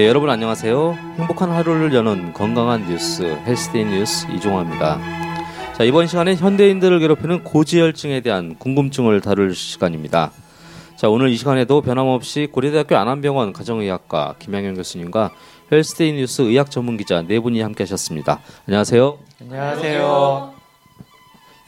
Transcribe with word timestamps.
네, 0.00 0.08
여러분 0.08 0.30
안녕하세요. 0.30 0.96
행복한 1.18 1.50
하루를 1.50 1.92
여는 1.92 2.32
건강한 2.32 2.88
뉴스 2.88 3.22
헬스데이 3.44 3.84
뉴스 3.84 4.26
이종화입니다. 4.32 4.98
자, 5.76 5.84
이번 5.84 6.06
시간에 6.06 6.36
현대인들을 6.36 7.00
괴롭히는 7.00 7.44
고지혈증에 7.44 8.22
대한 8.22 8.56
궁금증을 8.58 9.20
다룰 9.20 9.54
시간입니다. 9.54 10.32
자, 10.96 11.10
오늘 11.10 11.28
이 11.28 11.36
시간에도 11.36 11.82
변함없이 11.82 12.48
고려대학교 12.50 12.96
안암병원 12.96 13.52
가정의학과 13.52 14.36
김양현 14.38 14.76
교수님과 14.76 15.32
헬스데이 15.70 16.14
뉴스 16.14 16.40
의학 16.40 16.70
전문 16.70 16.96
기자 16.96 17.20
네 17.20 17.38
분이 17.38 17.60
함께 17.60 17.84
하셨습니다. 17.84 18.40
안녕하세요. 18.66 19.18
안녕하세요. 19.42 20.54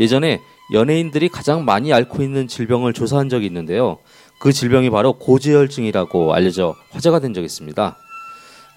예전에 0.01 0.41
연예인들이 0.73 1.29
가장 1.29 1.66
많이 1.66 1.93
앓고 1.93 2.23
있는 2.23 2.49
질병을 2.49 2.95
조사한 2.95 3.29
적이 3.29 3.45
있는데요. 3.45 3.99
그 4.41 4.55
질병이 4.55 4.88
바로 4.88 5.12
고지혈증이라고 5.12 6.33
알려져 6.33 6.74
화제가 6.93 7.21
된 7.21 7.35
적이 7.35 7.45
있습니다. 7.45 7.99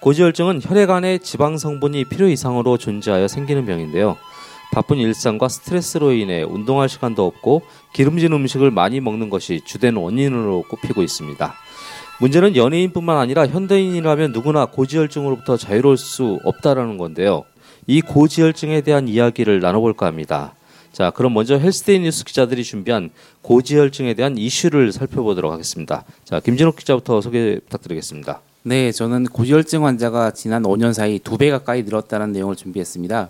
고지혈증은 0.06 0.60
혈액 0.62 0.90
안에 0.90 1.18
지방 1.18 1.58
성분이 1.58 2.04
필요 2.04 2.28
이상으로 2.28 2.78
존재하여 2.78 3.26
생기는 3.26 3.66
병인데요. 3.66 4.16
바쁜 4.70 4.98
일상과 4.98 5.48
스트레스로 5.48 6.12
인해 6.12 6.44
운동할 6.44 6.88
시간도 6.88 7.26
없고 7.26 7.62
기름진 7.92 8.32
음식을 8.32 8.70
많이 8.70 9.00
먹는 9.00 9.30
것이 9.30 9.62
주된 9.64 9.96
원인으로 9.96 10.62
꼽히고 10.68 11.02
있습니다. 11.02 11.54
문제는 12.20 12.54
연예인뿐만 12.54 13.16
아니라 13.16 13.48
현대인이라면 13.48 14.30
누구나 14.30 14.66
고지혈증으로부터 14.66 15.56
자유로울 15.56 15.96
수 15.96 16.38
없다라는 16.44 16.98
건데요. 16.98 17.42
이 17.88 18.00
고지혈증에 18.00 18.82
대한 18.82 19.08
이야기를 19.08 19.58
나눠볼까 19.58 20.06
합니다. 20.06 20.54
자, 20.92 21.10
그럼 21.10 21.34
먼저 21.34 21.58
헬스데이 21.58 21.98
뉴스 21.98 22.24
기자들이 22.24 22.62
준비한 22.62 23.10
고지혈증에 23.42 24.14
대한 24.14 24.38
이슈를 24.38 24.92
살펴보도록 24.92 25.52
하겠습니다. 25.52 26.04
자, 26.22 26.38
김진욱 26.38 26.76
기자부터 26.76 27.20
소개 27.20 27.58
부탁드리겠습니다. 27.58 28.40
네, 28.68 28.90
저는 28.90 29.26
고지혈증 29.26 29.86
환자가 29.86 30.32
지난 30.32 30.64
5년 30.64 30.92
사이 30.92 31.20
두 31.20 31.36
배 31.38 31.50
가까이 31.50 31.84
늘었다는 31.84 32.32
내용을 32.32 32.56
준비했습니다. 32.56 33.28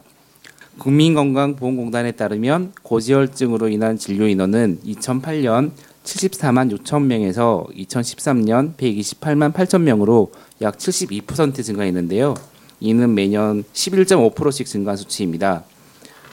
국민건강보험공단에 0.78 2.12
따르면 2.12 2.72
고지혈증으로 2.82 3.68
인한 3.68 3.98
진료 3.98 4.26
인원은 4.26 4.78
2008년 4.86 5.72
74만 6.04 6.74
6천 6.78 7.02
명에서 7.02 7.66
2013년 7.76 8.76
128만 8.76 9.52
8천 9.52 9.82
명으로 9.82 10.32
약 10.62 10.78
72% 10.78 11.62
증가했는데요. 11.62 12.32
이는 12.80 13.14
매년 13.14 13.62
11.5%씩 13.74 14.66
증가한 14.66 14.96
수치입니다. 14.96 15.64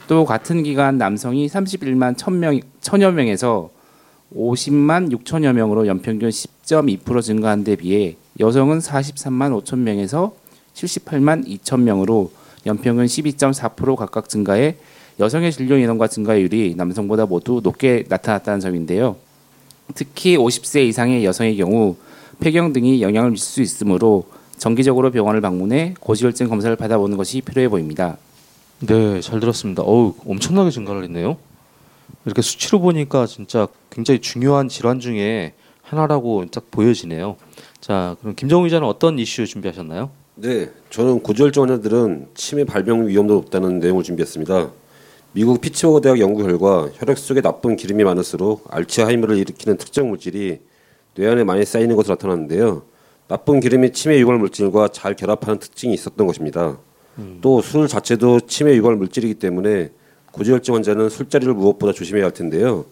또 0.07 0.23
같은 0.23 0.63
기간 0.63 0.97
남성이 0.97 1.47
31만 1.47 2.15
1000명, 2.15 2.61
1000여 2.79 3.11
명에서 3.11 3.69
50만 4.33 5.11
6천여 5.11 5.51
명으로 5.51 5.87
연평균 5.87 6.29
10.2% 6.29 7.21
증가한 7.21 7.65
데 7.65 7.75
비해 7.75 8.15
여성은 8.39 8.79
43만 8.79 9.63
5천 9.63 9.79
명에서 9.79 10.33
78만 10.73 11.47
2천 11.47 11.81
명으로 11.81 12.31
연평균 12.65 13.05
12.4% 13.05 13.95
각각 13.95 14.27
증가해 14.27 14.77
여성의 15.19 15.51
진료 15.51 15.77
인원과 15.77 16.07
증가율이 16.07 16.73
남성보다 16.75 17.27
모두 17.27 17.61
높게 17.63 18.03
나타났다는 18.07 18.59
점인데요. 18.59 19.15
특히 19.93 20.37
50세 20.37 20.87
이상의 20.87 21.23
여성의 21.25 21.57
경우 21.57 21.97
폐경 22.39 22.73
등이 22.73 23.01
영향을 23.01 23.31
미칠 23.31 23.45
수 23.45 23.61
있으므로 23.61 24.25
정기적으로 24.57 25.11
병원을 25.11 25.41
방문해 25.41 25.93
고지혈증 25.99 26.47
검사를 26.49 26.75
받아보는 26.75 27.17
것이 27.17 27.41
필요해 27.41 27.69
보입니다. 27.69 28.17
네, 28.79 29.21
잘 29.21 29.39
들었습니다. 29.39 29.83
어우, 29.83 30.15
엄청나게 30.25 30.71
증가를 30.71 31.03
했네요. 31.03 31.37
이렇게 32.25 32.41
수치로 32.41 32.79
보니까 32.79 33.27
진짜 33.27 33.67
굉장히 33.89 34.19
중요한 34.19 34.69
질환 34.69 34.99
중에 34.99 35.53
하나라고 35.81 36.45
딱 36.51 36.71
보여지네요. 36.71 37.35
자, 37.83 38.15
그럼 38.21 38.33
김정우 38.33 38.63
기자는 38.63 38.87
어떤 38.87 39.19
이슈 39.19 39.45
준비하셨나요? 39.45 40.09
네, 40.35 40.69
저는 40.89 41.19
고지혈증 41.19 41.63
환자들은 41.63 42.27
치매 42.33 42.63
발병 42.63 43.09
위험도 43.09 43.33
높다는 43.33 43.79
내용을 43.79 44.03
준비했습니다. 44.03 44.71
미국 45.33 45.59
피츠버그 45.59 45.99
대학 45.99 46.17
연구 46.21 46.43
결과 46.43 46.87
혈액 46.93 47.17
속에 47.17 47.41
나쁜 47.41 47.75
기름이 47.75 48.05
많을수록 48.05 48.73
알츠하이머를 48.73 49.37
일으키는 49.37 49.75
특정 49.75 50.07
물질이 50.07 50.61
뇌 51.15 51.27
안에 51.27 51.43
많이 51.43 51.65
쌓이는 51.65 51.97
것으로 51.97 52.13
나타났는데요. 52.13 52.83
나쁜 53.27 53.59
기름이 53.59 53.91
치매 53.91 54.17
유발 54.17 54.37
물질과 54.37 54.87
잘 54.87 55.17
결합하는 55.17 55.59
특징이 55.59 55.93
있었던 55.93 56.25
것입니다. 56.25 56.77
음. 57.17 57.39
또술 57.41 57.89
자체도 57.89 58.47
치매 58.47 58.77
유발 58.77 58.95
물질이기 58.95 59.33
때문에 59.33 59.89
고지혈증 60.31 60.75
환자는 60.75 61.09
술자리를 61.09 61.53
무엇보다 61.53 61.91
조심해야 61.91 62.23
할 62.23 62.31
텐데요. 62.31 62.85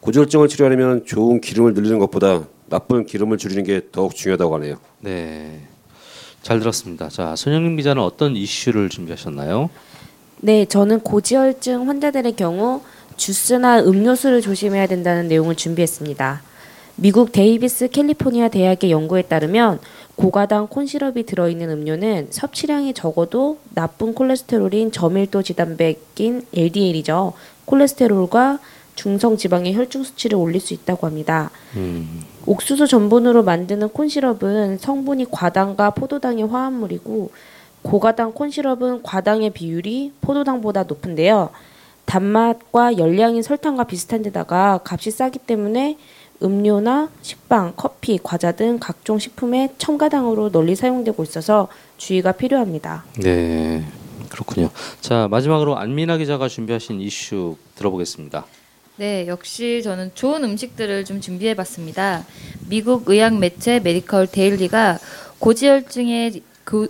고지혈증을 0.00 0.48
치료하려면 0.48 1.04
좋은 1.04 1.40
기름을 1.40 1.74
늘리는 1.74 2.00
것보다 2.00 2.48
나쁜 2.72 3.04
기름을 3.04 3.36
줄이는 3.36 3.64
게 3.64 3.82
더욱 3.92 4.14
중요하다고 4.14 4.54
하네요. 4.54 4.76
네. 5.00 5.60
잘 6.40 6.58
들었습니다. 6.58 7.10
자, 7.10 7.36
손영림 7.36 7.76
기자는 7.76 8.02
어떤 8.02 8.34
이슈를 8.34 8.88
준비하셨나요? 8.88 9.68
네, 10.40 10.64
저는 10.64 11.00
고지혈증 11.00 11.86
환자들의 11.86 12.32
경우 12.32 12.80
주스나 13.18 13.80
음료수를 13.80 14.40
조심해야 14.40 14.86
된다는 14.86 15.28
내용을 15.28 15.54
준비했습니다. 15.54 16.42
미국 16.96 17.32
데이비스 17.32 17.88
캘리포니아 17.88 18.48
대학의 18.48 18.90
연구에 18.90 19.20
따르면 19.20 19.78
고가당 20.16 20.68
콘시럽이 20.68 21.24
들어있는 21.24 21.68
음료는 21.68 22.28
섭취량이 22.30 22.94
적어도 22.94 23.58
나쁜 23.74 24.14
콜레스테롤인 24.14 24.92
저밀도 24.92 25.42
지단백인 25.42 26.46
LDL이죠. 26.54 27.34
콜레스테롤과 27.66 28.60
중성 28.94 29.36
지방의 29.36 29.74
혈중 29.74 30.04
수치를 30.04 30.38
올릴 30.38 30.60
수 30.60 30.72
있다고 30.72 31.06
합니다. 31.06 31.50
음. 31.76 32.31
옥수수 32.46 32.86
전분으로 32.86 33.42
만드는 33.42 33.90
콘시럽은 33.90 34.78
성분이 34.78 35.26
과당과 35.30 35.90
포도당의 35.90 36.46
화합물이고 36.46 37.30
고가당 37.82 38.32
콘시럽은 38.32 39.02
과당의 39.02 39.50
비율이 39.50 40.12
포도당보다 40.20 40.84
높은데요. 40.84 41.50
단맛과 42.04 42.98
열량인 42.98 43.42
설탕과 43.42 43.84
비슷한 43.84 44.22
데다가 44.22 44.80
값이 44.84 45.10
싸기 45.10 45.38
때문에 45.40 45.98
음료나 46.42 47.08
식빵, 47.22 47.74
커피, 47.76 48.18
과자 48.20 48.52
등 48.52 48.78
각종 48.80 49.18
식품에 49.18 49.74
첨가당으로 49.78 50.50
널리 50.50 50.74
사용되고 50.74 51.22
있어서 51.22 51.68
주의가 51.96 52.32
필요합니다. 52.32 53.04
네. 53.22 53.84
그렇군요. 54.28 54.70
자, 55.00 55.28
마지막으로 55.30 55.76
안민아 55.76 56.16
기자가 56.16 56.48
준비하신 56.48 57.00
이슈 57.00 57.56
들어보겠습니다. 57.76 58.46
네, 59.02 59.26
역시 59.26 59.82
저는 59.82 60.12
좋은 60.14 60.44
음식들을 60.44 61.04
좀 61.04 61.20
준비해 61.20 61.54
봤습니다. 61.54 62.24
미국 62.68 63.08
의학 63.08 63.36
매체 63.36 63.80
메디컬 63.80 64.28
데일리가 64.28 65.00
고지혈증의 65.40 66.40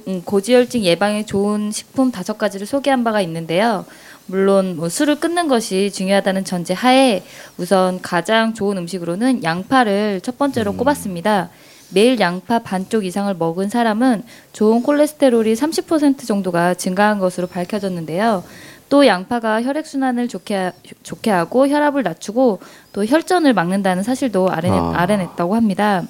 음, 0.07 0.23
고지혈증 0.23 0.83
예방에 0.83 1.25
좋은 1.25 1.71
식품 1.71 2.13
다섯 2.13 2.37
가지를 2.37 2.67
소개한 2.67 3.03
바가 3.03 3.23
있는데요. 3.23 3.87
물론 4.27 4.77
뭐 4.77 4.91
술을 4.91 5.21
끊는 5.21 5.49
것이 5.49 5.91
중요하다는 5.91 6.45
전제 6.45 6.75
하에 6.75 7.25
우선 7.57 8.03
가장 8.03 8.53
좋은 8.53 8.77
음식으로는 8.77 9.43
양파를 9.43 10.21
첫 10.23 10.37
번째로 10.37 10.73
음. 10.73 10.77
꼽았습니다. 10.77 11.49
매일 11.95 12.21
양파 12.21 12.59
반쪽 12.59 13.07
이상을 13.07 13.33
먹은 13.35 13.71
사람은 13.71 14.23
좋은 14.53 14.83
콜레스테롤이 14.83 15.55
30% 15.55 16.27
정도가 16.27 16.75
증가한 16.75 17.19
것으로 17.19 17.47
밝혀졌는데요. 17.47 18.45
또 18.93 19.07
양파가 19.07 19.63
혈액 19.63 19.87
순환을 19.87 20.29
좋게 20.29 20.73
좋게 21.03 21.31
하고 21.31 21.67
혈압을 21.67 22.03
낮추고 22.03 22.61
또 22.93 23.07
혈전을 23.07 23.55
막는다는 23.55 24.03
사실도 24.03 24.51
알아냈, 24.51 24.79
아. 24.79 24.93
알아냈다고 24.95 25.55
합니다. 25.55 26.03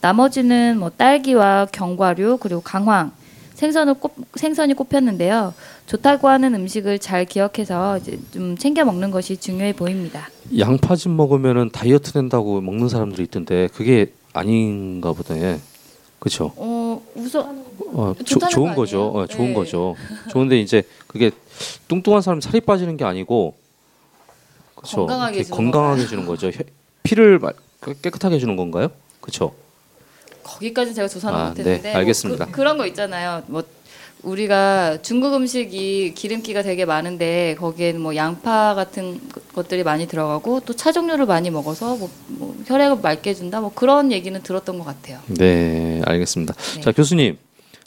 나머지는 0.00 0.80
뭐 0.80 0.90
딸기와 0.90 1.68
견과류 1.70 2.38
그리고 2.40 2.60
강황 2.60 3.12
생선을 3.54 3.94
꼽, 3.94 4.16
생선이 4.34 4.74
꼽혔는데요. 4.74 5.54
좋다고 5.86 6.26
하는 6.26 6.56
음식을 6.56 6.98
잘 6.98 7.24
기억해서 7.24 7.98
이제 7.98 8.18
좀 8.32 8.56
챙겨 8.56 8.84
먹는 8.84 9.12
것이 9.12 9.36
중요해 9.36 9.74
보입니다. 9.74 10.28
양파즙 10.58 11.12
먹으면 11.12 11.70
다이어트 11.70 12.10
된다고 12.10 12.60
먹는 12.60 12.88
사람들이 12.88 13.22
있던데 13.22 13.68
그게 13.72 14.12
아닌가 14.32 15.12
보네. 15.12 15.60
그렇죠. 16.24 16.52
어 16.56 17.02
우선 17.14 17.66
어, 17.92 18.14
조, 18.24 18.38
좋은 18.48 18.74
거죠. 18.74 19.08
어, 19.08 19.26
좋은 19.26 19.48
네. 19.48 19.54
거죠. 19.54 19.94
좋은데 20.30 20.58
이제 20.58 20.82
그게 21.06 21.30
뚱뚱한 21.86 22.22
사람 22.22 22.40
살이 22.40 22.62
빠지는 22.62 22.96
게 22.96 23.04
아니고 23.04 23.54
그렇죠. 24.74 24.96
건강하게, 24.96 25.44
주는, 25.44 25.56
건강하게 25.56 26.06
주는 26.06 26.24
거죠. 26.24 26.50
피를 27.02 27.38
깨끗하게 28.02 28.36
해주는 28.36 28.56
건가요? 28.56 28.88
그렇죠. 29.20 29.54
거기까지 30.42 30.94
제가 30.94 31.08
조사는 31.08 31.38
아, 31.38 31.48
못했는데 31.50 31.82
네, 31.82 31.94
알겠습니다. 31.94 32.46
뭐 32.46 32.54
그, 32.54 32.60
런거 32.62 32.86
있잖아요. 32.86 33.42
뭐 33.46 33.62
우리가 34.24 34.98
중국 35.02 35.34
음식이 35.34 36.14
기름기가 36.14 36.62
되게 36.62 36.84
많은데 36.84 37.54
거기에는 37.58 38.00
뭐 38.00 38.16
양파 38.16 38.74
같은 38.74 39.20
것들이 39.54 39.82
많이 39.84 40.06
들어가고 40.06 40.60
또 40.60 40.74
차 40.74 40.92
종류를 40.92 41.24
많이 41.26 41.50
먹어서 41.50 41.96
뭐, 41.96 42.10
뭐 42.28 42.54
혈액을 42.66 42.98
맑게 43.02 43.30
해준다 43.30 43.60
뭐 43.60 43.70
그런 43.74 44.12
얘기는 44.12 44.38
들었던 44.42 44.78
것 44.78 44.84
같아요. 44.84 45.18
네, 45.28 46.02
알겠습니다. 46.04 46.52
네. 46.54 46.80
자 46.82 46.92
교수님, 46.92 47.38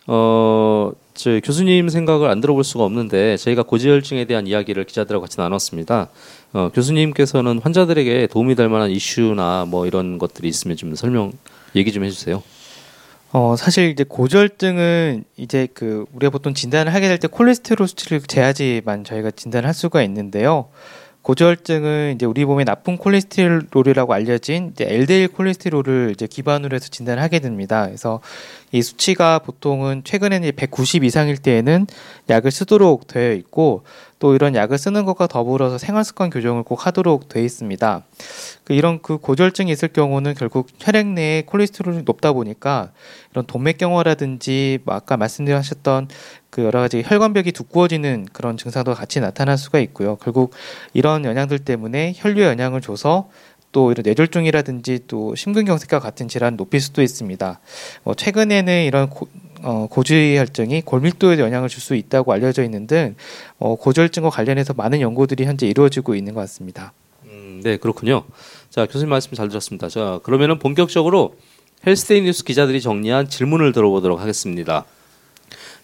어, 0.08 0.92
저 1.14 1.40
교수님 1.44 1.90
생각을 1.90 2.30
안 2.30 2.40
들어볼 2.42 2.64
수가 2.64 2.84
없는데 2.86 3.38
저희가 3.38 3.64
고지혈증에 3.64 4.26
대한 4.26 4.48
이야기를 4.48 4.86
기자들하고 4.86 5.22
같이 5.24 5.38
나눴습니다. 5.40 6.10
어, 6.54 6.70
교수님께서는 6.74 7.60
환자들에게 7.60 8.28
도움이 8.28 8.56
될 8.56 8.70
만한 8.70 8.90
이슈나 8.90 9.66
뭐 9.68 9.86
이런 9.86 10.18
것들이 10.18 10.48
있으면 10.48 10.78
좀 10.78 10.96
설명 10.96 11.34
얘기 11.76 11.92
좀 11.92 12.04
해주세요. 12.04 12.42
어 13.34 13.56
사실 13.58 13.90
이제 13.90 14.04
고지혈증은 14.06 15.26
이제 15.36 15.68
그 15.74 16.06
우리가 16.14 16.30
보통 16.30 16.54
진단을 16.54 16.94
하게 16.94 17.08
될 17.10 17.18
때 17.20 17.28
콜레스테롤 17.28 17.88
수치를 17.88 18.22
재야지만 18.22 19.04
저희가 19.04 19.32
진단을 19.32 19.68
할 19.68 19.74
수가 19.74 20.02
있는데요. 20.04 20.70
고지혈증은 21.28 22.14
이제 22.16 22.26
우리 22.26 22.46
몸에 22.46 22.64
나쁜 22.64 22.96
콜레스테롤이라고 22.96 24.14
알려진 24.14 24.72
이제 24.72 24.86
LDL 24.88 25.28
콜레스테롤을 25.28 26.12
이제 26.14 26.26
기반으로 26.26 26.74
해서 26.74 26.88
진단을 26.88 27.22
하게 27.22 27.40
됩니다. 27.40 27.86
그래서 27.86 28.22
이 28.72 28.82
수치가 28.82 29.40
보통은 29.40 30.04
최근에는 30.06 30.50
190 30.56 31.04
이상일 31.04 31.36
때에는 31.38 31.88
약을 32.30 32.50
쓰도록 32.50 33.08
되어 33.08 33.34
있고 33.34 33.84
또 34.20 34.36
이런 34.36 34.56
약을 34.56 34.78
쓰는 34.78 35.04
것과 35.04 35.28
더불어서 35.28 35.78
생활 35.78 36.06
습관 36.06 36.30
교정을 36.30 36.64
꼭 36.64 36.88
하도록 36.88 37.28
되어 37.28 37.44
있습니다. 37.44 38.04
그 38.64 38.74
이런 38.74 39.02
그 39.02 39.18
고지혈증이 39.18 39.70
있을 39.72 39.90
경우는 39.90 40.34
결국 40.34 40.68
혈액 40.80 41.08
내에 41.08 41.42
콜레스테롤이 41.44 42.04
높다 42.06 42.32
보니까 42.32 42.92
이런 43.32 43.46
동맥경화라든지 43.46 44.80
뭐 44.86 44.96
아까 44.96 45.18
말씀하셨던 45.18 46.08
그 46.58 46.64
여러 46.64 46.80
가지 46.80 47.04
혈관벽이 47.06 47.52
두꺼워지는 47.52 48.26
그런 48.34 48.58
증상도 48.58 48.96
같이 48.96 49.20
나타날 49.20 49.60
수가 49.60 49.78
있고요. 49.78 50.16
결국 50.16 50.56
이런 50.92 51.24
영향들 51.24 51.60
때문에 51.60 52.14
혈류에 52.16 52.48
영향을 52.48 52.82
줘서 52.82 53.30
또 53.72 53.92
이런 53.92 54.02
뇌졸중이라든지 54.04 55.02
또 55.06 55.36
심근경색과 55.36 56.00
같은 56.00 56.28
질환을 56.28 56.58
높일 56.58 56.82
수도 56.82 57.04
있습니다. 57.04 57.60
어, 58.06 58.14
최근에는 58.16 58.86
이런 58.86 59.12
고, 59.12 59.28
어, 59.62 59.86
고지 59.88 60.36
혈증이 60.36 60.82
골밀도에 60.82 61.38
영향을 61.38 61.70
줄 61.70 61.80
수 61.80 61.94
있다고 61.94 62.34
알려져 62.34 62.64
있는 62.64 62.88
등 62.88 63.16
어, 63.60 63.76
고지혈증과 63.76 64.32
관련해서 64.32 64.74
많은 64.74 65.00
연구들이 65.00 65.46
현재 65.46 65.68
이루어지고 65.68 66.16
있는 66.16 66.34
것 66.34 66.40
같습니다. 66.40 66.92
음, 67.26 67.62
네, 67.64 67.78
그렇군요. 67.78 68.24
자, 68.72 68.88
교수님 68.88 69.10
말씀 69.10 69.32
잘 69.34 69.48
들었습니다. 69.48 69.90
자, 69.90 70.20
그러면은 70.24 70.58
본격적으로 70.58 71.36
헬스데이 71.86 72.22
뉴스 72.22 72.44
기자들이 72.44 72.82
정리한 72.82 73.30
질문을 73.30 73.74
들어보도록 73.74 74.20
하겠습니다. 74.20 74.86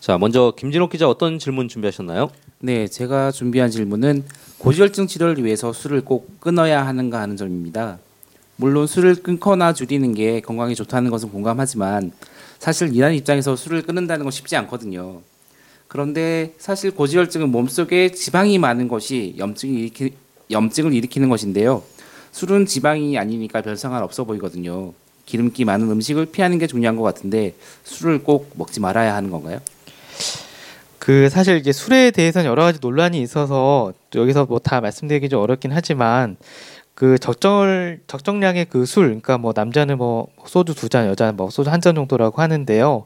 자, 0.04 0.18
먼저 0.18 0.52
김진욱 0.58 0.90
기자 0.90 1.08
어떤 1.08 1.40
질문 1.40 1.70
준비하셨나요? 1.70 2.30
네, 2.60 2.90
제가 2.90 3.32
준비한 3.32 3.72
질문은 3.72 4.26
고지혈증 4.58 5.08
치료를 5.08 5.46
위해서 5.46 5.72
술을 5.72 6.02
꼭 6.02 6.42
끊어야 6.42 6.86
하는가 6.86 7.22
하는 7.22 7.38
점입니다. 7.38 8.00
물론 8.58 8.86
술을 8.86 9.24
끊거나 9.24 9.72
줄이는 9.72 10.14
게 10.14 10.42
건강에 10.42 10.74
좋다는 10.74 11.10
것은 11.10 11.30
공감하지만 11.30 12.12
사실 12.60 12.94
일하는 12.94 13.16
입장에서 13.16 13.56
술을 13.56 13.84
끊는다는 13.84 14.26
건 14.26 14.32
쉽지 14.32 14.58
않거든요. 14.58 15.22
그런데 15.88 16.54
사실 16.58 16.92
고지혈증은 16.92 17.48
몸속에 17.48 18.12
지방이 18.12 18.58
많은 18.58 18.90
것이 18.90 19.36
염증을, 19.38 19.74
일으키, 19.74 20.14
염증을 20.52 20.94
일으키는 20.94 21.30
것인데요. 21.30 21.82
술은 22.34 22.66
지방이 22.66 23.18
아니니까 23.18 23.62
별 23.62 23.78
상관 23.78 24.04
없어 24.04 24.26
보이거든요. 24.26 24.92
기름기 25.26 25.64
많은 25.64 25.90
음식을 25.90 26.26
피하는 26.26 26.60
게 26.60 26.68
중요한 26.68 26.98
것 26.98 27.04
같은데 27.04 27.56
술을 27.86 28.24
꼭 28.24 28.52
먹지 28.58 28.82
말아야 28.82 29.16
하는 29.16 29.30
건가요? 29.30 29.62
그 31.00 31.30
사실 31.30 31.58
이제 31.58 31.72
술에 31.74 32.12
대해서는 32.12 32.50
여러 32.50 32.64
가지 32.64 32.80
논란이 32.82 33.22
있어서 33.22 33.92
여기서 34.16 34.46
뭐 34.46 34.60
다 34.60 34.80
말씀드리기 34.82 35.28
좀 35.30 35.42
어렵긴 35.42 35.72
하지만 35.74 36.38
그 36.96 37.18
적절 37.18 38.00
적정량의 38.08 38.66
그 38.70 38.86
술, 38.86 39.06
그러니까 39.08 39.38
뭐 39.38 39.52
남자는 39.56 39.98
뭐 39.98 40.28
소주 40.46 40.76
두 40.76 40.88
잔, 40.90 41.08
여자는 41.08 41.36
뭐 41.36 41.50
소주 41.50 41.70
한 41.72 41.82
잔 41.82 41.96
정도라고 41.96 42.42
하는데요. 42.42 43.04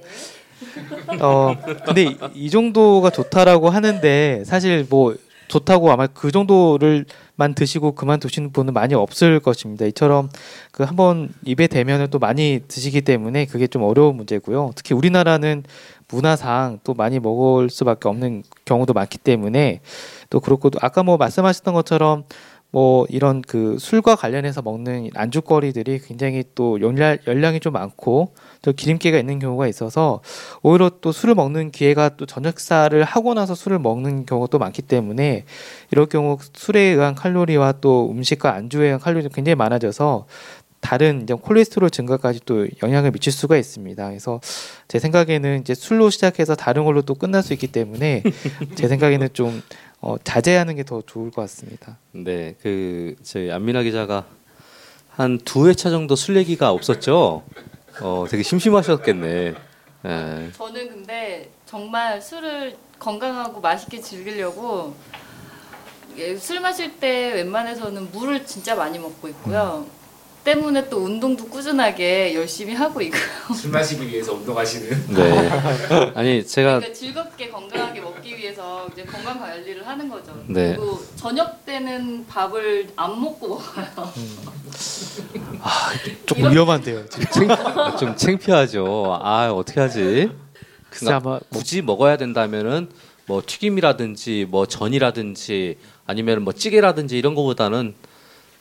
어 1.21 1.55
근데 1.85 2.03
이, 2.03 2.17
이 2.33 2.49
정도가 2.49 3.09
좋다라고 3.09 3.69
하는데 3.69 4.43
사실 4.45 4.85
뭐 4.89 5.15
좋다고 5.47 5.91
아마 5.91 6.07
그 6.07 6.31
정도를 6.31 7.05
만 7.37 7.53
드시고 7.53 7.93
그만 7.93 8.19
두시는 8.19 8.51
분은 8.51 8.73
많이 8.73 8.95
없을 8.95 9.39
것입니다. 9.39 9.85
이처럼 9.85 10.29
그 10.71 10.83
한번 10.83 11.29
입에 11.45 11.67
대면은 11.67 12.07
또 12.09 12.17
많이 12.17 12.61
드시기 12.67 13.01
때문에 13.01 13.45
그게 13.45 13.67
좀 13.67 13.83
어려운 13.83 14.17
문제고요. 14.17 14.71
특히 14.75 14.95
우리나라는 14.95 15.63
문화상 16.09 16.79
또 16.83 16.95
많이 16.95 17.19
먹을 17.19 17.69
수밖에 17.69 18.09
없는 18.09 18.43
경우도 18.65 18.93
많기 18.93 19.19
때문에 19.19 19.81
또 20.31 20.39
그렇고 20.39 20.71
아까 20.81 21.03
뭐 21.03 21.17
말씀하셨던 21.17 21.75
것처럼 21.75 22.23
뭐 22.77 23.07
이런 23.09 23.41
그 23.41 23.79
술과 23.79 24.15
관련해서 24.15 24.61
먹는 24.61 25.09
안주거리들이 25.15 25.97
굉장히 25.97 26.43
또 26.53 26.79
열량, 26.79 27.17
열량이 27.25 27.59
좀 27.59 27.73
많고 27.73 28.35
또 28.61 28.71
기름기가 28.71 29.17
있는 29.17 29.39
경우가 29.39 29.67
있어서 29.67 30.21
오히려 30.61 30.91
또 31.01 31.11
술을 31.11 31.33
먹는 31.33 31.71
기회가 31.71 32.09
또 32.09 32.27
저녁사를 32.27 33.03
하고 33.03 33.33
나서 33.33 33.55
술을 33.55 33.79
먹는 33.79 34.27
경우도 34.27 34.59
많기 34.59 34.83
때문에 34.83 35.45
이럴 35.89 36.05
경우 36.05 36.37
술에 36.53 36.81
의한 36.81 37.15
칼로리와 37.15 37.79
또 37.81 38.11
음식과 38.11 38.53
안주에 38.53 38.85
의한 38.85 38.99
칼로리가 38.99 39.33
굉장히 39.33 39.55
많아져서 39.55 40.27
다른 40.79 41.23
이제 41.23 41.33
콜레스테롤 41.33 41.89
증가까지 41.89 42.41
또 42.45 42.67
영향을 42.83 43.11
미칠 43.11 43.31
수가 43.33 43.57
있습니다. 43.57 44.07
그래서 44.07 44.39
제 44.87 44.99
생각에는 44.99 45.59
이제 45.61 45.73
술로 45.75 46.09
시작해서 46.09 46.55
다른 46.55 46.85
걸로 46.85 47.01
또 47.01 47.13
끝날 47.15 47.43
수 47.43 47.53
있기 47.53 47.67
때문에 47.67 48.23
제 48.75 48.87
생각에는 48.87 49.29
좀 49.33 49.61
어, 49.99 50.15
자제하는 50.23 50.75
게 50.75 50.83
더 50.83 51.01
좋을 51.05 51.31
것 51.31 51.41
같습니다. 51.41 51.97
네, 52.11 52.55
그 52.61 53.15
저희 53.23 53.51
안민아 53.51 53.83
기자가 53.83 54.25
한 55.09 55.39
두 55.43 55.67
회차 55.67 55.89
정도 55.89 56.15
술 56.15 56.37
얘기가 56.37 56.71
없었죠. 56.71 57.43
어, 58.01 58.25
되게 58.29 58.43
심심하셨겠네. 58.43 59.55
예. 60.05 60.49
저는 60.53 60.89
근데 60.89 61.49
정말 61.65 62.21
술을 62.21 62.75
건강하고 62.99 63.59
맛있게 63.59 63.99
즐기려고 63.99 64.95
예, 66.17 66.35
술 66.37 66.59
마실 66.59 66.99
때 66.99 67.33
웬만해서는 67.33 68.11
물을 68.11 68.45
진짜 68.45 68.75
많이 68.75 68.97
먹고 68.99 69.27
있고요. 69.29 69.85
때문에 70.47 70.87
또 70.89 70.99
운동도 70.99 71.45
꾸준하게 71.49 72.33
열심히 72.33 72.73
하고 72.73 73.01
있고요. 73.01 73.21
술 73.53 73.69
마시기 73.69 74.07
위해서 74.07 74.31
운동하시는. 74.33 75.07
네. 75.09 75.49
아니 76.15 76.45
제가 76.45 76.79
그러니까 76.79 76.93
즐겁게 76.93 77.49
건강하게 77.49 77.99
먹기 77.99 78.37
위해서 78.37 78.87
이제 78.93 79.03
건강 79.03 79.39
관리를 79.39 79.85
하는 79.85 80.07
거죠. 80.07 80.33
네. 80.47 80.77
그리고 80.77 81.03
저녁 81.17 81.65
때는 81.65 82.25
밥을 82.27 82.87
안 82.95 83.21
먹고 83.21 83.49
먹어요. 83.49 84.13
조금 86.25 86.43
이런- 86.43 86.53
위험한데요. 86.53 87.09
지금. 87.09 87.25
창, 87.49 87.97
좀 87.97 88.15
창피하죠. 88.15 89.19
아 89.21 89.51
어떻게 89.51 89.81
하지? 89.81 90.31
글쎄 90.89 91.11
아마 91.11 91.39
굳이 91.49 91.81
먹어야 91.81 92.15
된다면은 92.15 92.87
뭐 93.25 93.41
튀김이라든지 93.45 94.47
뭐 94.49 94.65
전이라든지 94.65 95.77
아니면 96.05 96.43
뭐 96.43 96.53
찌개라든지 96.53 97.17
이런 97.17 97.35
거보다는 97.35 97.95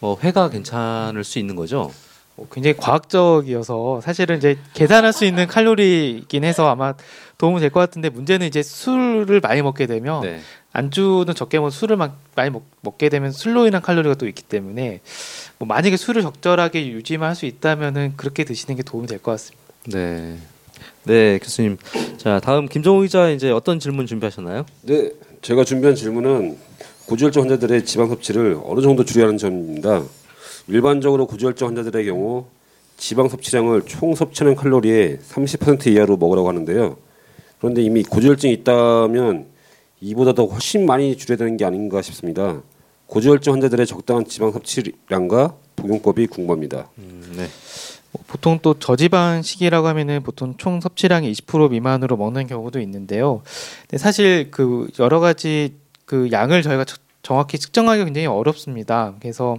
뭐 0.01 0.19
회가 0.23 0.51
괜찮을 0.51 1.25
수 1.25 1.39
있는 1.39 1.57
거죠. 1.57 1.93
뭐 2.37 2.47
굉장히 2.53 2.77
과학적이어서 2.77 4.03
사실은 4.03 4.37
이제 4.37 4.59
계산할 4.75 5.13
수 5.15 5.25
있는 5.25 5.47
칼로리이긴 5.47 6.45
해서 6.45 6.69
아마 6.69 6.95
도움이 7.39 7.61
될 7.61 7.71
것 7.71 7.81
같은데 7.81 8.11
문제는 8.11 8.47
이제 8.47 8.63
술을 8.63 9.41
많이 9.41 9.63
먹게 9.63 9.87
되면 9.87 10.21
네. 10.23 10.41
안주는 10.73 11.35
적게 11.35 11.59
먹 11.59 11.71
술을 11.71 11.97
막 11.97 12.19
많이 12.35 12.51
먹, 12.51 12.65
먹게 12.83 13.09
되면 13.09 13.33
술로 13.33 13.67
인한 13.67 13.81
칼로리가 13.81 14.17
또 14.17 14.29
있기 14.29 14.43
때문에 14.43 15.01
뭐 15.59 15.67
만약에 15.67 15.97
술을 15.97 16.21
적절하게 16.21 16.89
유지만 16.89 17.31
할 17.31 17.35
수 17.37 17.47
있다면은 17.47 18.15
그렇게 18.19 18.45
드시는 18.45 18.77
게 18.77 18.83
도움이 18.83 19.07
될 19.07 19.19
것 19.19 19.31
같습니다. 19.33 19.63
네. 19.87 20.37
네, 21.05 21.39
교수님. 21.39 21.79
자, 22.19 22.41
다음 22.41 22.67
김정우 22.69 23.01
기자 23.03 23.31
이제 23.31 23.51
어떤 23.51 23.79
질문 23.81 24.07
준비하셨나요? 24.07 24.67
네, 24.83 25.11
제가 25.41 25.65
준비한 25.65 25.95
질문은 25.95 26.59
고지혈증 27.07 27.43
환자들의 27.43 27.85
지방 27.85 28.09
섭취를 28.09 28.59
어느 28.65 28.81
정도 28.81 29.05
줄여야 29.05 29.27
하는 29.29 29.39
점입니다. 29.39 30.03
일반적으로 30.67 31.27
고지혈증 31.27 31.69
환자들의 31.69 32.05
경우 32.05 32.47
지방 32.97 33.29
섭취량을 33.29 33.83
총 33.83 34.15
섭취하는 34.15 34.57
칼로리의 34.57 35.19
30% 35.19 35.87
이하로 35.87 36.17
먹으라고 36.17 36.49
하는데요. 36.49 36.97
그런데 37.59 37.83
이미 37.83 38.03
고지혈증이 38.03 38.53
있다면 38.55 39.47
이보다 40.01 40.33
더 40.33 40.47
훨씬 40.47 40.85
많이 40.85 41.17
줄여야 41.17 41.37
되는 41.37 41.57
게 41.57 41.65
아닌가 41.65 42.03
싶습니다. 42.03 42.61
고지혈증 43.07 43.53
환자들의 43.53 43.87
적당한 43.87 44.25
지방 44.25 44.51
섭취량과 44.51 45.55
복용법이 45.77 46.27
궁금합니다. 46.27 46.89
음, 46.99 47.35
네. 47.37 47.47
뭐 48.11 48.23
보통 48.27 48.59
또 48.63 48.79
저지방식이라고 48.79 49.87
하면은 49.89 50.23
보통 50.23 50.55
총 50.57 50.81
섭취량의 50.81 51.33
20% 51.33 51.71
미만으로 51.71 52.17
먹는 52.17 52.49
경우도 52.49 52.81
있는데요. 52.81 53.43
근데 53.83 53.99
사실 53.99 54.51
그 54.51 54.89
여러 54.99 55.21
가지 55.21 55.75
그 56.07 56.31
양을 56.33 56.63
저희가 56.63 56.85
저- 56.85 56.97
정확히 57.23 57.59
측정하기 57.59 58.05
굉장히 58.05 58.27
어렵습니다. 58.29 59.15
그래서 59.21 59.59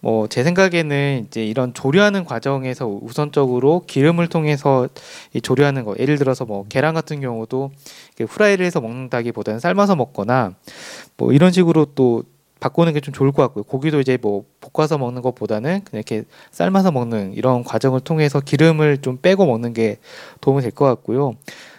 뭐 0.00 0.28
제 0.28 0.44
생각에는 0.44 1.24
이제 1.26 1.44
이런 1.44 1.74
조리하는 1.74 2.24
과정에서 2.24 2.86
우선적으로 2.86 3.82
기름을 3.86 4.28
통해서 4.28 4.88
이 5.32 5.40
조리하는 5.40 5.84
거 5.84 5.94
예를 5.98 6.18
들어서 6.18 6.44
뭐 6.44 6.66
계란 6.68 6.94
같은 6.94 7.20
경우도 7.20 7.70
후라이를 8.28 8.64
해서 8.66 8.80
먹는다기보다는 8.80 9.58
삶아서 9.60 9.96
먹거나 9.96 10.54
뭐 11.16 11.32
이런 11.32 11.50
식으로 11.52 11.86
또 11.94 12.22
바꾸는 12.60 12.92
게 12.92 13.00
좀 13.00 13.14
좋을 13.14 13.30
것 13.32 13.42
같고요. 13.42 13.62
고기도 13.64 14.00
이제 14.00 14.18
뭐 14.20 14.44
볶아서 14.60 14.98
먹는 14.98 15.22
것보다는 15.22 15.82
그냥 15.84 15.86
이렇게 15.92 16.24
삶아서 16.50 16.90
먹는 16.90 17.34
이런 17.34 17.62
과정을 17.62 18.00
통해서 18.00 18.40
기름을 18.40 18.98
좀 18.98 19.18
빼고 19.22 19.46
먹는 19.46 19.72
게 19.74 19.98
도움이 20.40 20.62
될 20.62 20.72
것 20.72 20.84
같고요. 20.86 21.34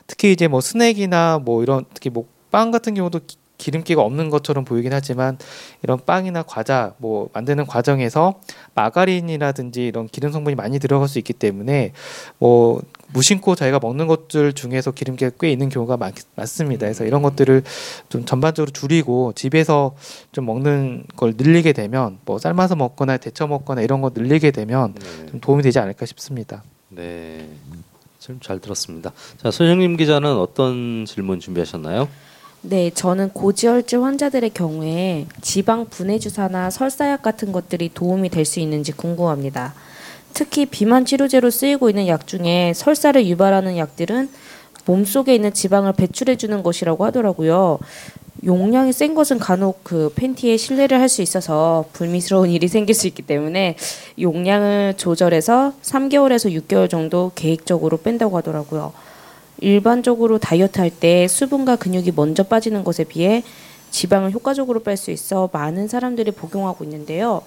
특히 0.07 0.31
이제 0.31 0.47
뭐 0.47 0.61
스낵이나 0.61 1.39
뭐 1.43 1.63
이런 1.63 1.83
특히 1.93 2.09
뭐 2.09 2.25
빵 2.51 2.71
같은 2.71 2.95
경우도 2.95 3.19
기- 3.59 3.69
기름기가 3.69 4.01
없는 4.01 4.29
것처럼 4.31 4.65
보이긴 4.65 4.93
하지만 4.93 5.37
이런 5.83 5.99
빵이나 6.03 6.41
과자 6.43 6.93
뭐 6.97 7.29
만드는 7.33 7.67
과정에서 7.67 8.39
마가린이라든지 8.73 9.85
이런 9.85 10.07
기름 10.07 10.31
성분이 10.31 10.55
많이 10.55 10.79
들어갈 10.79 11.07
수 11.07 11.19
있기 11.19 11.33
때문에 11.33 11.91
뭐 12.39 12.81
무심코 13.13 13.55
저희가 13.55 13.79
먹는 13.79 14.07
것들 14.07 14.53
중에서 14.53 14.91
기름기가 14.91 15.31
꽤 15.39 15.51
있는 15.51 15.69
경우가 15.69 15.97
많, 15.97 16.13
많습니다. 16.35 16.85
그래서 16.87 17.05
이런 17.05 17.21
것들을 17.21 17.63
좀 18.09 18.25
전반적으로 18.25 18.71
줄이고 18.71 19.33
집에서 19.33 19.95
좀 20.31 20.45
먹는 20.45 21.03
걸 21.15 21.33
늘리게 21.37 21.73
되면 21.73 22.17
뭐 22.25 22.39
삶아서 22.39 22.75
먹거나 22.75 23.17
데쳐 23.17 23.45
먹거나 23.47 23.81
이런 23.81 24.01
거 24.01 24.11
늘리게 24.13 24.51
되면 24.51 24.95
좀 25.29 25.39
도움이 25.39 25.61
되지 25.63 25.77
않을까 25.79 26.05
싶습니다. 26.07 26.63
네. 26.89 27.47
좀 28.19 28.39
잘 28.41 28.59
들었습니다. 28.59 29.11
자, 29.41 29.49
손영림 29.49 29.95
기자는 29.97 30.31
어떤 30.37 31.05
질문 31.05 31.39
준비하셨나요? 31.39 32.07
네, 32.61 32.91
저는 32.93 33.29
고지혈증 33.29 34.03
환자들의 34.03 34.49
경우에 34.49 35.27
지방 35.41 35.85
분해 35.85 36.19
주사나 36.19 36.69
설사약 36.69 37.21
같은 37.21 37.51
것들이 37.53 37.89
도움이 37.93 38.29
될 38.29 38.45
수 38.45 38.59
있는지 38.59 38.91
궁금합니다. 38.91 39.73
특히 40.33 40.65
비만 40.65 41.05
치료제로 41.05 41.49
쓰이고 41.49 41.89
있는 41.89 42.07
약 42.07 42.27
중에 42.27 42.73
설사를 42.75 43.25
유발하는 43.27 43.77
약들은 43.77 44.29
몸속에 44.85 45.35
있는 45.35 45.53
지방을 45.53 45.93
배출해 45.93 46.35
주는 46.35 46.61
것이라고 46.63 47.05
하더라고요. 47.05 47.79
용량이 48.45 48.93
센 48.93 49.13
것은 49.15 49.37
간혹 49.39 49.83
그 49.83 50.11
팬티에 50.15 50.55
실내를 50.57 50.99
할 50.99 51.09
수 51.09 51.21
있어서 51.21 51.85
불미스러운 51.93 52.49
일이 52.51 52.67
생길 52.67 52.95
수 52.95 53.07
있기 53.07 53.21
때문에 53.21 53.75
용량을 54.19 54.95
조절해서 54.97 55.73
3개월에서 55.81 56.51
6개월 56.61 56.89
정도 56.89 57.31
계획적으로 57.35 57.97
뺀다고 57.97 58.37
하더라고요. 58.37 58.93
일반적으로 59.61 60.37
다이어트 60.37 60.79
할 60.79 60.89
때 60.89 61.27
수분과 61.27 61.77
근육이 61.77 62.11
먼저 62.15 62.43
빠지는 62.43 62.83
것에 62.83 63.03
비해 63.03 63.43
지방을 63.91 64.31
효과적으로 64.31 64.81
뺄 64.81 64.97
수 64.97 65.11
있어 65.11 65.49
많은 65.51 65.87
사람들이 65.87 66.31
복용하고 66.31 66.83
있는데요. 66.83 67.41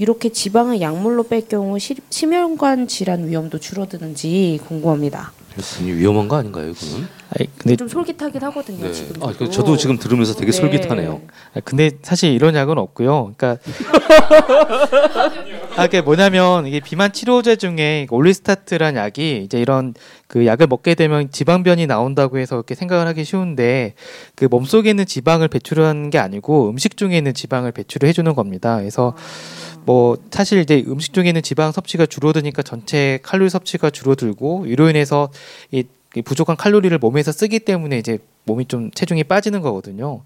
이렇게 0.00 0.30
지방을 0.30 0.80
약물로 0.80 1.24
뺄 1.24 1.46
경우 1.46 1.78
시- 1.78 1.94
심혈관 2.08 2.88
질환 2.88 3.28
위험도 3.28 3.58
줄어드는지 3.58 4.58
궁금합니다. 4.66 5.32
교수님 5.54 5.98
위험한 5.98 6.26
거 6.26 6.36
아닌가요, 6.36 6.70
이거는? 6.70 7.06
아니, 7.36 7.48
근데 7.58 7.76
좀 7.76 7.86
솔깃하긴 7.86 8.42
하거든요. 8.44 8.86
네. 8.86 8.92
지금. 8.92 9.22
아, 9.22 9.32
그 9.36 9.50
저도 9.50 9.76
지금 9.76 9.98
들으면서 9.98 10.34
되게 10.34 10.52
솔깃하네요. 10.52 11.20
아, 11.54 11.60
근데 11.64 11.90
사실 12.02 12.32
이런 12.32 12.54
약은 12.54 12.78
없고요. 12.78 13.34
그러니까 13.36 13.62
아, 15.76 15.86
그게 15.86 16.00
뭐냐면 16.00 16.66
이게 16.66 16.80
비만 16.80 17.12
치료제 17.12 17.56
중에 17.56 18.06
올리스타트란 18.10 18.96
약이 18.96 19.42
이제 19.44 19.60
이런 19.60 19.92
그 20.28 20.46
약을 20.46 20.66
먹게 20.68 20.94
되면 20.94 21.30
지방변이 21.30 21.86
나온다고 21.86 22.38
해서 22.38 22.54
이렇게 22.56 22.74
생각을 22.74 23.06
하기 23.08 23.24
쉬운데 23.24 23.94
그 24.36 24.46
몸속에 24.46 24.88
있는 24.90 25.04
지방을 25.04 25.48
배출하는 25.48 26.08
게 26.10 26.18
아니고 26.18 26.70
음식 26.70 26.96
중에 26.96 27.18
있는 27.18 27.34
지방을 27.34 27.72
배출을 27.72 28.08
해주는 28.08 28.32
겁니다. 28.34 28.76
그래서 28.78 29.14
뭐 29.84 30.16
사실 30.30 30.60
이제 30.60 30.84
음식 30.86 31.12
중에 31.12 31.28
있는 31.28 31.42
지방 31.42 31.72
섭취가 31.72 32.06
줄어드니까 32.06 32.62
전체 32.62 33.18
칼로리 33.22 33.50
섭취가 33.50 33.90
줄어들고 33.90 34.66
이로 34.66 34.88
인해서 34.88 35.30
이, 35.70 35.84
이 36.14 36.22
부족한 36.22 36.56
칼로리를 36.56 36.96
몸에서 36.98 37.32
쓰기 37.32 37.60
때문에 37.60 37.98
이제 37.98 38.18
몸이 38.44 38.66
좀 38.66 38.90
체중이 38.90 39.24
빠지는 39.24 39.60
거거든요. 39.60 40.22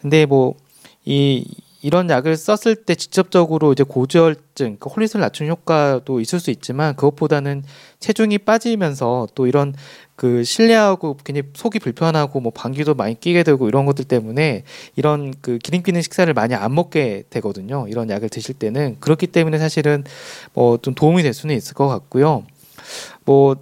근데 0.00 0.26
뭐 0.26 0.54
이 1.08 1.42
이런 1.80 2.10
약을 2.10 2.36
썼을 2.36 2.76
때 2.84 2.94
직접적으로 2.94 3.72
이제 3.72 3.82
고지혈증, 3.82 4.42
그러니까 4.56 4.90
콜레스테롤 4.90 5.22
낮추는 5.22 5.50
효과도 5.50 6.20
있을 6.20 6.38
수 6.38 6.50
있지만 6.50 6.94
그것보다는 6.96 7.62
체중이 7.98 8.38
빠지면서 8.38 9.26
또 9.34 9.46
이런 9.46 9.74
그 10.18 10.42
실내하고 10.42 11.16
괜히 11.22 11.42
속이 11.54 11.78
불편하고 11.78 12.40
뭐 12.40 12.50
방귀도 12.52 12.94
많이 12.94 13.18
끼게 13.20 13.44
되고 13.44 13.68
이런 13.68 13.86
것들 13.86 14.04
때문에 14.04 14.64
이런 14.96 15.32
그 15.40 15.58
기름기 15.58 15.92
있는 15.92 16.02
식사를 16.02 16.34
많이 16.34 16.56
안 16.56 16.74
먹게 16.74 17.22
되거든요. 17.30 17.86
이런 17.88 18.10
약을 18.10 18.28
드실 18.28 18.56
때는 18.56 18.96
그렇기 18.98 19.28
때문에 19.28 19.58
사실은 19.58 20.02
뭐 20.54 20.76
좀 20.82 20.94
도움이 20.94 21.22
될 21.22 21.32
수는 21.32 21.54
있을 21.56 21.74
것 21.74 21.86
같고요. 21.86 22.44
뭐 23.24 23.54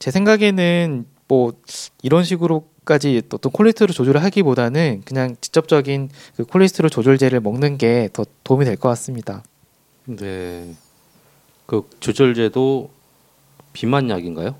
제 0.00 0.10
생각에는 0.10 1.06
뭐 1.28 1.52
이런 2.02 2.24
식으로 2.24 2.64
까지 2.84 3.22
어떤 3.32 3.52
콜레스테롤 3.52 3.94
조절을 3.94 4.24
하기보다는 4.24 5.02
그냥 5.04 5.36
직접적인 5.40 6.08
그 6.36 6.44
콜레스테롤 6.44 6.90
조절제를 6.90 7.40
먹는 7.40 7.78
게 7.78 8.08
더 8.12 8.24
도움이 8.42 8.64
될 8.64 8.74
것 8.76 8.88
같습니다. 8.88 9.44
네. 10.06 10.74
그 11.66 11.88
조절제도 12.00 12.90
비만 13.72 14.10
약인가요? 14.10 14.56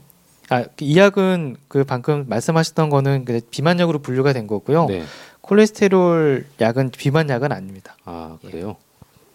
아, 0.50 0.64
이 0.80 0.98
약은 0.98 1.56
그 1.68 1.84
방금 1.84 2.26
말씀하셨던 2.28 2.90
거는 2.90 3.24
그 3.24 3.40
비만약으로 3.50 4.00
분류가 4.00 4.32
된 4.32 4.48
거고요. 4.48 4.86
네. 4.86 5.04
콜레스테롤 5.42 6.46
약은 6.60 6.90
비만약은 6.90 7.52
아닙니다. 7.52 7.96
아, 8.04 8.36
그래요. 8.44 8.76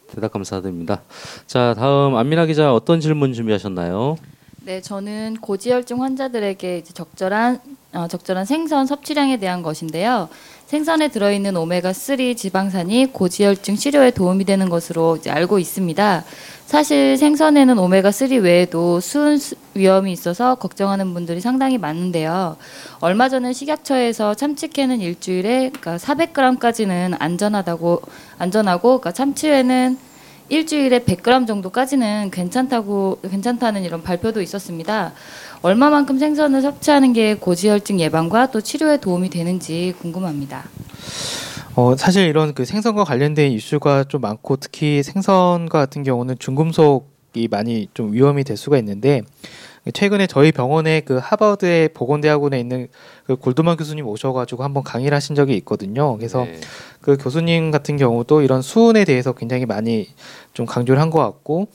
대답 0.08 0.34
감사드립니다. 0.34 1.02
자, 1.48 1.74
다음 1.74 2.16
안민아 2.16 2.46
기자 2.46 2.74
어떤 2.74 3.00
질문 3.00 3.34
준비하셨나요? 3.34 4.18
네, 4.66 4.82
저는 4.82 5.38
고지혈증 5.42 6.02
환자들에게 6.02 6.80
이제 6.80 6.94
적절한 6.94 7.62
어, 7.96 8.08
적절한 8.08 8.46
생선 8.46 8.86
섭취량에 8.86 9.38
대한 9.38 9.62
것인데요. 9.62 10.28
생선에 10.68 11.10
들어있는 11.10 11.56
오메가 11.56 11.94
3 11.94 12.36
지방산이 12.36 13.14
고지혈증 13.14 13.76
치료에 13.76 14.12
도움이 14.12 14.46
되는 14.46 14.68
것으로 14.68 15.20
알고 15.28 15.60
있습니다. 15.60 16.24
사실 16.66 17.18
생선에는 17.18 17.78
오메가 17.78 18.12
3 18.12 18.32
외에도 18.42 19.00
수은 19.00 19.38
수- 19.38 19.56
위험이 19.76 20.12
있어서 20.12 20.56
걱정하는 20.56 21.14
분들이 21.14 21.40
상당히 21.40 21.78
많은데요. 21.78 22.58
얼마 23.00 23.30
전에 23.30 23.54
식약처에서 23.54 24.34
참치회는 24.34 25.00
일주일에 25.02 25.70
그러니까 25.70 25.98
400g까지는 25.98 27.16
안전하다고 27.20 28.02
안전하고 28.40 28.82
그러니까 29.00 29.12
참치회는 29.12 29.98
일주일에 30.50 31.00
100g 31.00 31.48
정도까지는 31.48 32.30
괜찮다고 32.32 33.20
괜찮다는 33.30 33.84
이런 33.84 34.04
발표도 34.04 34.42
있었습니다. 34.42 35.14
얼마만큼 35.62 36.20
생선을 36.20 36.62
섭취하는 36.62 37.14
게 37.14 37.36
고지혈증 37.36 38.00
예방과 38.00 38.52
또 38.52 38.62
치료에 38.62 38.98
도움이 38.98 39.30
되는지 39.30 39.96
궁금합니다. 40.02 40.64
어, 41.76 41.96
사실 41.98 42.28
이런 42.28 42.54
그 42.54 42.64
생선과 42.64 43.04
관련된 43.04 43.52
이슈가 43.52 44.06
좀 44.06 44.22
많고 44.22 44.58
특히 44.58 45.04
생선과 45.04 45.80
같은 45.80 46.04
경우는 46.04 46.36
중금속이 46.40 47.48
많이 47.50 47.88
좀 47.94 48.14
위험이 48.14 48.44
될 48.44 48.56
수가 48.56 48.78
있는데 48.78 49.24
최근에 49.94 50.28
저희 50.28 50.52
병원에 50.52 51.02
그 51.02 51.18
하버드의 51.22 51.90
보건대학원에 51.90 52.60
있는 52.60 52.88
그 53.26 53.36
골드만 53.36 53.78
교수님 53.78 54.08
오셔가지고 54.08 54.64
한번 54.64 54.84
강의를 54.84 55.16
하신 55.16 55.36
적이 55.36 55.56
있거든요. 55.58 56.18
그래서 56.18 56.46
네. 56.46 56.60
그 57.02 57.18
교수님 57.18 57.72
같은 57.72 57.98
경우도 57.98 58.42
이런 58.42 58.62
수은에 58.62 59.06
대해서 59.06 59.34
굉장히 59.34 59.66
많이 59.66 60.08
좀 60.54 60.66
강조를 60.66 61.02
한 61.02 61.10
것 61.10 61.20
같고 61.20 61.68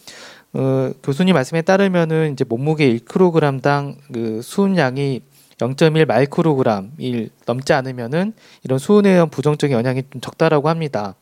어, 0.53 0.91
교수님 1.03 1.35
말씀에 1.35 1.63
따르면은 1.63 2.33
이제 2.33 2.45
몸무게 2.45 2.97
1kg당 2.99 3.97
그 4.13 4.41
수은량이 4.43 5.21
0.1 5.59 6.07
마이크로그램이 6.07 7.29
넘지 7.47 7.73
않으면은 7.75 8.33
이런 8.65 8.79
수은에 8.79 9.13
대한 9.13 9.29
부정적인 9.29 9.77
영향이 9.77 10.03
좀 10.11 10.21
적다라고 10.21 10.69
합니다. 10.69 11.15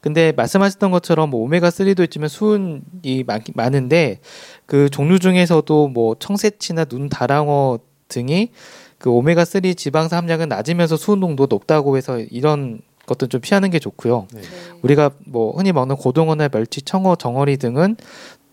근데 0.00 0.32
말씀하셨던 0.32 0.90
것처럼 0.90 1.30
뭐 1.30 1.42
오메가 1.42 1.68
3도 1.68 2.02
있지만 2.04 2.28
수은이 2.28 3.24
많, 3.26 3.42
많은데 3.54 4.20
그 4.66 4.88
종류 4.88 5.18
중에서도 5.18 5.88
뭐 5.88 6.16
청새치나 6.18 6.84
눈 6.86 7.08
다랑어 7.08 7.78
등이 8.08 8.50
그 8.98 9.10
오메가 9.10 9.44
3 9.44 9.62
지방산 9.74 10.18
함량은 10.18 10.48
낮으면서 10.48 10.96
수은 10.96 11.20
농도가 11.20 11.54
높다고 11.54 11.96
해서 11.96 12.18
이런 12.18 12.80
것도 13.06 13.26
좀 13.26 13.40
피하는 13.40 13.70
게 13.70 13.78
좋고요. 13.78 14.26
우리가 14.82 15.10
뭐 15.26 15.52
흔히 15.56 15.72
먹는 15.72 15.96
고등어나 15.96 16.48
멸치, 16.48 16.82
청어, 16.82 17.16
정어리 17.16 17.56
등은 17.56 17.96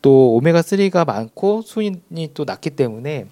또 0.01 0.33
오메가 0.33 0.61
3가 0.61 1.05
많고 1.05 1.61
수인이 1.63 2.31
또 2.33 2.43
낮기 2.45 2.71
때문에 2.71 3.25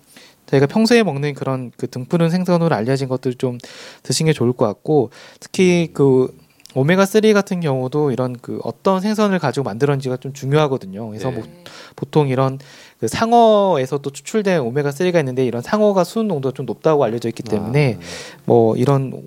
저희가 0.46 0.68
평소에 0.68 1.04
먹는 1.04 1.34
그런 1.34 1.72
그 1.78 1.90
등푸른 1.90 2.30
생선으로 2.30 2.76
알려진 2.76 3.08
것들 3.08 3.36
좀 3.36 3.58
드시는 4.04 4.30
게 4.30 4.34
좋을 4.34 4.54
것 4.54 4.66
같고 4.66 5.10
특히 5.40 5.90
그 5.94 6.36
오메가 6.76 7.06
3 7.06 7.34
같은 7.34 7.62
경우도 7.62 8.12
이런 8.12 8.36
그 8.42 8.60
어떤 8.64 9.02
생선을 9.02 9.40
가지고 9.40 9.64
만들었는지가 9.64 10.18
좀 10.18 10.34
중요하거든요. 10.34 11.08
그래서 11.10 11.30
네. 11.32 11.38
뭐 11.38 11.46
보통 11.96 12.28
이런 12.28 12.60
그 13.00 13.08
상어에서도 13.08 14.10
추출된 14.10 14.60
오메가 14.62 14.90
3가 14.92 15.20
있는데 15.20 15.46
이런 15.46 15.62
상어가 15.62 16.04
수은 16.04 16.28
농도가 16.28 16.54
좀 16.54 16.66
높다고 16.66 17.04
알려져 17.04 17.30
있기 17.30 17.44
때문에 17.44 17.98
뭐 18.46 18.76
이런 18.76 19.26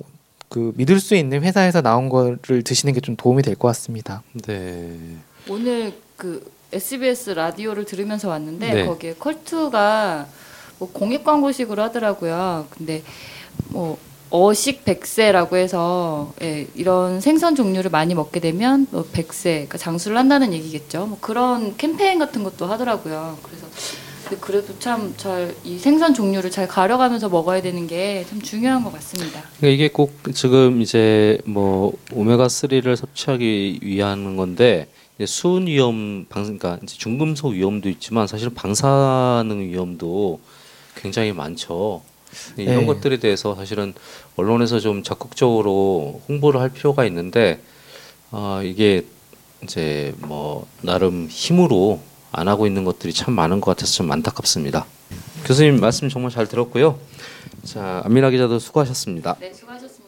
그 0.48 0.72
믿을 0.76 1.00
수 1.00 1.14
있는 1.14 1.42
회사에서 1.42 1.82
나온 1.82 2.08
거를 2.08 2.62
드시는 2.62 2.94
게 2.94 3.00
좀 3.00 3.16
도움이 3.16 3.42
될 3.42 3.54
것 3.56 3.68
같습니다. 3.68 4.22
네. 4.46 4.96
오늘 5.48 5.92
그 6.16 6.50
SBS 6.72 7.30
라디오를 7.30 7.84
들으면서 7.86 8.28
왔는데 8.28 8.72
네. 8.74 8.86
거기에 8.86 9.14
컬투가 9.14 10.26
뭐 10.78 10.90
공익 10.92 11.24
광고식으로 11.24 11.82
하더라고요. 11.82 12.66
근데 12.70 13.02
뭐 13.70 13.98
어식 14.30 14.84
백세라고 14.84 15.56
해서 15.56 16.32
예, 16.42 16.66
이런 16.74 17.20
생선 17.20 17.54
종류를 17.54 17.90
많이 17.90 18.14
먹게 18.14 18.40
되면 18.40 18.86
뭐 18.90 19.04
백세, 19.12 19.50
그러니까 19.52 19.78
장수를 19.78 20.16
한다는 20.18 20.52
얘기겠죠. 20.52 21.06
뭐 21.06 21.18
그런 21.20 21.76
캠페인 21.76 22.18
같은 22.18 22.44
것도 22.44 22.66
하더라고요. 22.66 23.38
그래서 23.42 23.66
근데 24.24 24.36
그래도 24.40 24.78
참 24.78 25.14
잘 25.16 25.54
이 25.64 25.78
생선 25.78 26.12
종류를 26.12 26.50
잘 26.50 26.68
가려가면서 26.68 27.28
먹어야 27.30 27.62
되는 27.62 27.86
게 27.86 28.24
참 28.28 28.42
중요한 28.42 28.84
것 28.84 28.92
같습니다. 28.92 29.42
그러니까 29.58 29.68
이게 29.68 29.88
꼭 29.88 30.12
지금 30.34 30.82
이제 30.82 31.38
뭐 31.46 31.92
오메가 32.12 32.48
3를 32.48 32.96
섭취하기 32.96 33.80
위한 33.82 34.36
건데 34.36 34.88
이제 35.16 35.24
수은 35.24 35.66
위험 35.66 36.26
방 36.28 36.42
그러니까 36.42 36.78
중금속 36.86 37.52
위험도 37.54 37.88
있지만 37.88 38.26
사실 38.26 38.50
방사능 38.50 39.60
위험도 39.70 40.40
굉장히 40.96 41.32
많죠. 41.32 42.02
이런 42.56 42.80
네. 42.80 42.86
것들에 42.86 43.18
대해서 43.18 43.54
사실은 43.54 43.94
언론에서 44.36 44.80
좀 44.80 45.02
적극적으로 45.02 46.20
홍보를 46.28 46.60
할 46.60 46.70
필요가 46.70 47.04
있는데 47.06 47.60
아 48.30 48.60
이게 48.64 49.04
이제 49.62 50.14
뭐 50.18 50.66
나름 50.82 51.26
힘으로 51.28 52.00
안 52.30 52.48
하고 52.48 52.66
있는 52.66 52.84
것들이 52.84 53.12
참 53.12 53.34
많은 53.34 53.60
것 53.60 53.74
같아서 53.74 53.92
좀 53.92 54.12
안타깝습니다. 54.12 54.86
교수님 55.44 55.80
말씀 55.80 56.08
정말 56.08 56.30
잘 56.30 56.46
들었고요. 56.46 56.98
자 57.64 58.02
안민아 58.04 58.30
기자도 58.30 58.58
수고하셨습니다. 58.58 59.36
네, 59.40 59.52
수고하셨습니다. 59.52 59.98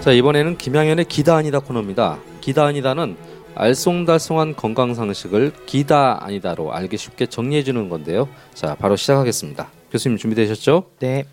자 0.00 0.12
이번에는 0.12 0.56
김양현의 0.56 1.06
기다 1.06 1.36
아니다 1.36 1.58
코너입니다. 1.58 2.18
기다 2.46 2.66
아니다는 2.66 3.16
알쏭달쏭한 3.56 4.54
건강 4.54 4.94
상식을 4.94 5.52
기다 5.66 6.24
아니다로 6.24 6.72
알기 6.72 6.96
쉽게 6.96 7.26
정리해 7.26 7.64
주는 7.64 7.88
건데요. 7.88 8.28
자 8.54 8.76
바로 8.76 8.94
시작하겠습니다. 8.94 9.68
교수님 9.90 10.16
준비되셨죠? 10.16 10.84
네. 11.00 11.24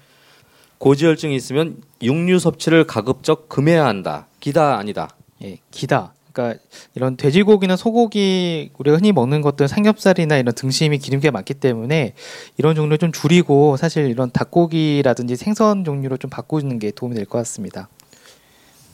고지혈증이 0.79 1.35
있으면 1.35 1.83
육류 2.01 2.39
섭취를 2.39 2.85
가급적 2.87 3.47
금해야 3.47 3.85
한다. 3.85 4.25
기다 4.39 4.79
아니다. 4.79 5.07
예, 5.43 5.59
기다. 5.69 6.15
그러니까 6.31 6.59
이런 6.95 7.15
돼지고기나 7.15 7.75
소고기 7.75 8.71
우리가 8.75 8.97
흔히 8.97 9.11
먹는 9.11 9.41
것들 9.41 9.67
삼겹살이나 9.67 10.37
이런 10.37 10.55
등심이 10.55 10.97
기름기가 10.97 11.29
많기 11.31 11.53
때문에 11.53 12.15
이런 12.57 12.73
종류 12.73 12.97
좀 12.97 13.11
줄이고 13.11 13.77
사실 13.77 14.07
이런 14.09 14.31
닭고기라든지 14.31 15.35
생선 15.35 15.83
종류로 15.85 16.17
좀 16.17 16.31
바꾸는 16.31 16.79
게 16.79 16.89
도움이 16.89 17.13
될 17.13 17.25
것 17.27 17.37
같습니다. 17.37 17.87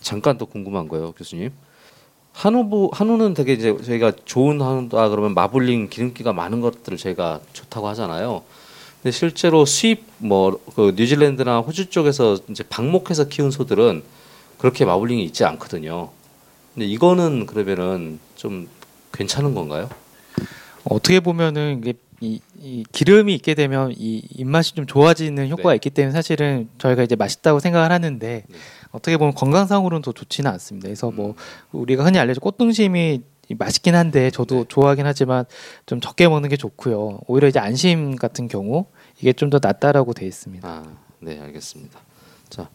잠깐 0.01 0.37
또 0.37 0.45
궁금한 0.45 0.89
거예요, 0.89 1.13
교수님. 1.13 1.51
한우부 2.33 2.91
한우는 2.93 3.33
되게 3.33 3.53
이제 3.53 3.75
저희가 3.83 4.13
좋은 4.25 4.61
한우다 4.61 5.09
그러면 5.09 5.33
마블링 5.33 5.89
기름기가 5.89 6.31
많은 6.33 6.61
것들을 6.61 6.97
저희가 6.97 7.41
좋다고 7.53 7.87
하잖아요. 7.89 8.43
근데 9.01 9.11
실제로 9.11 9.65
수입 9.65 10.03
뭐 10.19 10.59
그 10.75 10.93
뉴질랜드나 10.95 11.59
호주 11.59 11.89
쪽에서 11.89 12.37
이제 12.49 12.63
방목해서 12.69 13.27
키운 13.27 13.51
소들은 13.51 14.03
그렇게 14.57 14.85
마블링이 14.85 15.23
있지 15.25 15.43
않거든요. 15.45 16.09
근데 16.73 16.85
이거는 16.85 17.45
그러면은 17.45 18.19
좀 18.35 18.67
괜찮은 19.13 19.53
건가요? 19.53 19.89
어떻게 20.85 21.19
보면은 21.19 21.79
이게 21.81 21.93
이, 22.21 22.39
이 22.61 22.83
기름이 22.91 23.33
있게 23.35 23.53
되면 23.55 23.93
이 23.97 24.21
입맛이 24.37 24.75
좀 24.75 24.85
좋아지는 24.85 25.49
효과가 25.49 25.69
네. 25.69 25.75
있기 25.75 25.89
때문에 25.89 26.11
사실은 26.13 26.67
저희가 26.77 27.03
이제 27.03 27.15
맛있다고 27.15 27.59
생각을 27.59 27.91
하는데 27.91 28.43
네. 28.47 28.55
어떻게 28.91 29.17
보면 29.17 29.33
건강상으로는 29.33 30.01
더 30.01 30.11
좋지는 30.11 30.49
않습니다. 30.51 30.87
그래서 30.87 31.11
뭐 31.11 31.35
우리가 31.71 32.03
흔히 32.03 32.17
알려져 32.19 32.39
꽃등심이 32.41 33.21
맛있긴 33.57 33.95
한데 33.95 34.29
저도 34.29 34.65
좋아하긴 34.67 35.05
하지만 35.05 35.45
좀 35.85 35.99
적게 36.01 36.27
먹는 36.27 36.49
게 36.49 36.55
좋고요. 36.57 37.21
오히려 37.27 37.47
이제 37.47 37.59
안심 37.59 38.15
같은 38.15 38.47
경우 38.47 38.85
이게 39.19 39.33
좀 39.33 39.49
더 39.49 39.59
낫다라고 39.61 40.13
돼 40.13 40.25
있습니다. 40.27 40.67
아, 40.67 40.83
네, 41.19 41.39
알겠습니다. 41.39 41.99
자, 42.49 42.69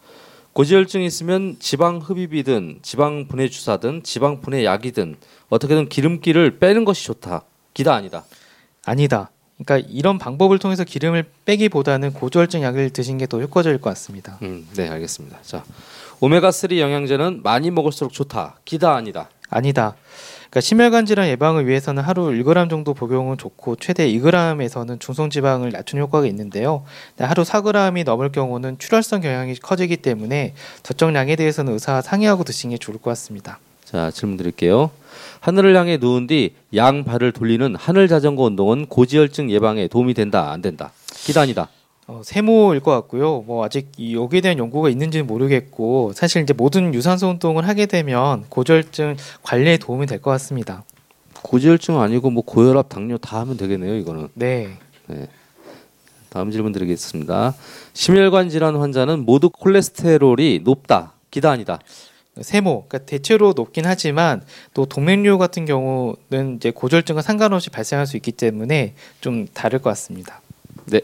고지혈증이 0.53 1.07
있으면 1.07 1.57
지방 1.61 1.99
흡입이든 1.99 2.81
지방 2.83 3.27
분해 3.29 3.49
주사든 3.49 4.03
지방 4.03 4.41
분해 4.41 4.65
약이든 4.65 5.17
어떻게든 5.49 5.89
기름기를 5.89 6.59
빼는 6.59 6.85
것이 6.85 7.05
좋다. 7.07 7.43
기다 7.75 7.95
아니다. 7.95 8.25
아니다. 8.85 9.31
그러니까 9.59 9.89
이런 9.91 10.19
방법을 10.19 10.59
통해서 10.59 10.85
기름을 10.85 11.25
빼기보다는 11.45 12.13
고지혈증 12.13 12.63
약을 12.63 12.91
드신 12.91 13.19
게 13.19 13.27
더 13.27 13.41
효과적일 13.41 13.81
것 13.81 13.91
같습니다. 13.91 14.39
음, 14.43 14.67
네, 14.75 14.89
알겠습니다. 14.89 15.39
자, 15.43 15.65
오메가 16.21 16.51
3 16.51 16.73
영양제는 16.79 17.41
많이 17.43 17.71
먹을수록 17.71 18.13
좋다. 18.13 18.57
기다 18.65 18.95
아니다. 18.95 19.29
아니다. 19.49 19.95
그러니까 20.51 20.61
심혈관 20.61 21.07
질환 21.07 21.29
예방을 21.29 21.67
위해서는 21.67 22.03
하루 22.03 22.27
1g 22.27 22.69
정도 22.71 22.95
복용은 22.95 23.39
좋고 23.39 23.77
최대 23.77 24.07
2g에서는 24.09 25.01
중성 25.01 25.31
지방을 25.31 25.71
낮추는 25.71 26.03
효과가 26.05 26.27
있는데요. 26.27 26.85
하루 27.19 27.43
4g이 27.43 28.05
넘을 28.05 28.31
경우는 28.31 28.79
출혈성 28.79 29.21
경향이 29.23 29.55
커지기 29.57 29.97
때문에 29.99 30.55
적정량에 30.83 31.37
대해서는 31.37 31.73
의사와 31.73 32.03
상의하고 32.03 32.45
드시는 32.45 32.75
게 32.75 32.79
좋을 32.79 32.99
것 32.99 33.11
같습니다. 33.11 33.59
자, 33.85 34.11
질문 34.11 34.37
드릴게요. 34.37 34.91
하늘을 35.45 35.77
향해 35.77 35.99
누운 35.99 36.27
뒤 36.27 36.55
양 36.75 37.05
발을 37.05 37.33
돌리는 37.33 37.77
하늘 37.77 38.09
자전거 38.09 38.45
운동은 38.45 38.87
고지혈증 38.87 39.51
예방에 39.51 39.89
도움이 39.89 40.15
된다, 40.15 40.51
안 40.51 40.63
된다. 40.63 40.91
아니다. 41.37 41.69
어, 42.07 42.23
세모일 42.25 42.81
것 42.81 42.91
같고요. 42.93 43.43
뭐 43.47 43.63
아직 43.63 43.93
이 43.99 44.15
여기에 44.15 44.41
대한 44.41 44.59
연구가 44.59 44.89
있는지는 44.89 45.27
모르겠고 45.27 46.13
사실 46.15 46.43
이제 46.43 46.55
모든 46.55 46.95
유산소 46.95 47.29
운동을 47.29 47.69
하게 47.69 47.85
되면 47.85 48.45
고지혈증 48.49 49.17
관리에 49.43 49.77
도움이 49.77 50.07
될 50.07 50.19
것 50.23 50.31
같습니다. 50.31 50.83
고지혈증 51.43 52.01
아니고 52.01 52.31
뭐 52.31 52.43
고혈압, 52.43 52.89
당뇨 52.89 53.19
다 53.19 53.41
하면 53.41 53.59
되겠네요, 53.59 53.97
이거는. 53.97 54.29
네. 54.33 54.79
다음 56.31 56.51
질문 56.53 56.73
드리겠습니다. 56.73 57.55
심혈관 57.93 58.49
질환 58.49 58.77
환자는 58.77 59.27
모두 59.27 59.51
콜레스테롤이 59.51 60.61
높다. 60.65 61.13
기다 61.31 61.51
아니다. 61.51 61.79
세모, 62.41 62.87
그러니까 62.89 63.07
대체로 63.07 63.53
높긴 63.55 63.87
하지만 63.87 64.43
또 64.73 64.87
동맥류 64.87 65.39
같은 65.39 65.65
경우는 65.67 66.57
이제 66.57 66.71
고지혈증과 66.73 67.23
상관없이 67.23 67.71
발생할 67.71 68.07
수 68.07 68.17
있기 68.17 68.33
때문에 68.33 68.95
좀 69.21 69.47
다를 69.55 69.79
것 69.79 69.91
같습니다. 69.91 70.41
네. 70.87 71.01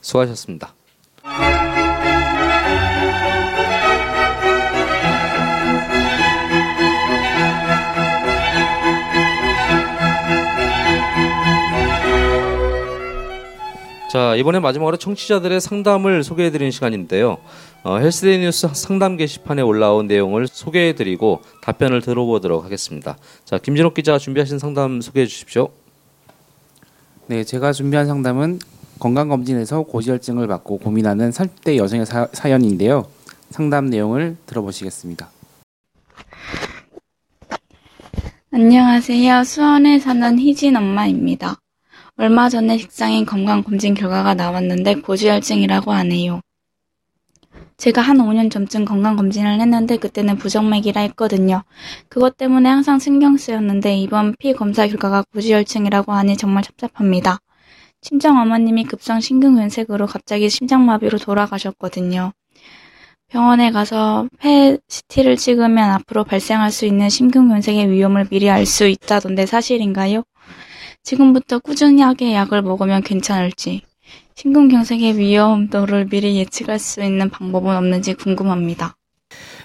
수고하셨습니다. 0.00 0.74
자 14.10 14.36
이번에 14.36 14.60
마지막으로 14.60 14.96
청취자들의 14.96 15.60
상담을 15.60 16.22
소개해드리는 16.22 16.70
시간인데요. 16.70 17.38
어, 17.84 17.98
헬스데이 17.98 18.38
뉴스 18.38 18.66
상담 18.72 19.18
게시판에 19.18 19.60
올라온 19.60 20.06
내용을 20.06 20.46
소개해드리고 20.48 21.42
답변을 21.60 22.00
들어보도록 22.00 22.64
하겠습니다. 22.64 23.18
자 23.44 23.58
김진욱 23.58 23.92
기자 23.92 24.16
준비하신 24.16 24.58
상담 24.58 25.02
소개해 25.02 25.26
주십시오. 25.26 25.68
네, 27.26 27.44
제가 27.44 27.72
준비한 27.72 28.06
상담은 28.06 28.58
건강검진에서 29.00 29.82
고지혈증을 29.82 30.46
받고 30.46 30.78
고민하는 30.78 31.28
30대 31.28 31.76
여성의 31.76 32.06
사, 32.06 32.26
사연인데요. 32.32 33.06
상담 33.50 33.90
내용을 33.90 34.38
들어보시겠습니다. 34.46 35.28
안녕하세요. 38.50 39.44
수원에 39.44 39.98
사는 39.98 40.38
희진 40.38 40.76
엄마입니다. 40.76 41.56
얼마 42.16 42.48
전에 42.48 42.78
직장인 42.78 43.26
건강검진 43.26 43.92
결과가 43.92 44.32
나왔는데 44.32 45.02
고지혈증이라고 45.02 45.92
하네요. 45.92 46.40
제가 47.76 48.00
한 48.02 48.18
5년 48.18 48.50
전쯤 48.50 48.84
건강검진을 48.84 49.60
했는데 49.60 49.96
그때는 49.96 50.36
부정맥이라 50.36 51.00
했거든요. 51.02 51.62
그것 52.08 52.36
때문에 52.36 52.68
항상 52.68 52.98
신경 52.98 53.36
쓰였는데 53.36 53.96
이번 53.98 54.34
피 54.38 54.52
검사 54.52 54.86
결과가 54.86 55.24
고지혈증이라고 55.32 56.12
하니 56.12 56.36
정말 56.36 56.62
찹찹합니다. 56.62 57.38
친정 58.00 58.38
어머님이 58.38 58.84
급성 58.84 59.20
심근경색으로 59.20 60.06
갑자기 60.06 60.48
심장마비로 60.50 61.18
돌아가셨거든요. 61.18 62.32
병원에 63.28 63.70
가서 63.72 64.28
폐CT를 64.38 65.36
찍으면 65.36 65.90
앞으로 65.90 66.24
발생할 66.24 66.70
수 66.70 66.86
있는 66.86 67.08
심근경색의 67.08 67.90
위험을 67.90 68.26
미리 68.30 68.48
알 68.50 68.66
수 68.66 68.86
있다던데 68.86 69.46
사실인가요? 69.46 70.22
지금부터 71.02 71.58
꾸준히 71.58 72.02
하게 72.02 72.34
약을 72.34 72.62
먹으면 72.62 73.02
괜찮을지, 73.02 73.82
심근경색의 74.36 75.16
위험도를 75.16 76.06
미리 76.08 76.36
예측할 76.36 76.78
수 76.78 77.02
있는 77.02 77.30
방법은 77.30 77.76
없는지 77.76 78.14
궁금합니다. 78.14 78.96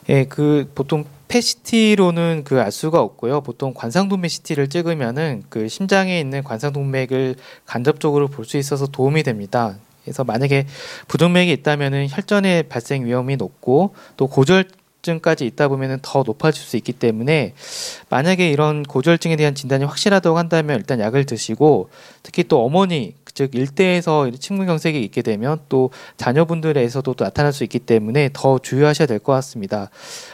예, 0.09 0.25
그 0.25 0.71
보통 0.75 1.05
폐CT로는 1.27 2.43
그 2.43 2.59
알 2.59 2.71
수가 2.71 3.01
없고요. 3.01 3.41
보통 3.41 3.73
관상동맥 3.73 4.29
CT를 4.29 4.67
찍으면은 4.69 5.43
그 5.49 5.67
심장에 5.67 6.19
있는 6.19 6.43
관상동맥을 6.43 7.35
간접적으로 7.65 8.27
볼 8.27 8.45
수 8.45 8.57
있어서 8.57 8.87
도움이 8.87 9.23
됩니다. 9.23 9.75
그래서 10.03 10.23
만약에 10.23 10.65
부정맥이 11.07 11.51
있다면은 11.51 12.07
혈전의 12.09 12.63
발생 12.63 13.05
위험이 13.05 13.35
높고 13.37 13.93
또 14.17 14.27
고지혈증까지 14.27 15.45
있다 15.45 15.67
보면은 15.67 15.99
더 16.01 16.23
높아질 16.25 16.63
수 16.63 16.77
있기 16.77 16.93
때문에 16.93 17.53
만약에 18.09 18.49
이런 18.49 18.81
고지혈증에 18.83 19.35
대한 19.35 19.53
진단이 19.53 19.83
확실하다고 19.83 20.37
한다면 20.37 20.77
일단 20.77 20.99
약을 20.99 21.25
드시고 21.25 21.89
특히 22.23 22.43
또 22.43 22.63
어머니 22.65 23.13
즉 23.39 23.55
일대에서 23.55 24.29
침근경색이 24.31 25.01
있게 25.01 25.21
되면 25.21 25.59
또 25.69 25.91
자녀분들에서도 26.17 27.13
또 27.13 27.23
나타날 27.23 27.53
수 27.53 27.63
있기 27.63 27.79
때문에 27.79 28.31
더 28.33 28.59
주의하셔야 28.59 29.07
될 29.07 29.19
것 29.19 29.31
같습니다. 29.31 29.89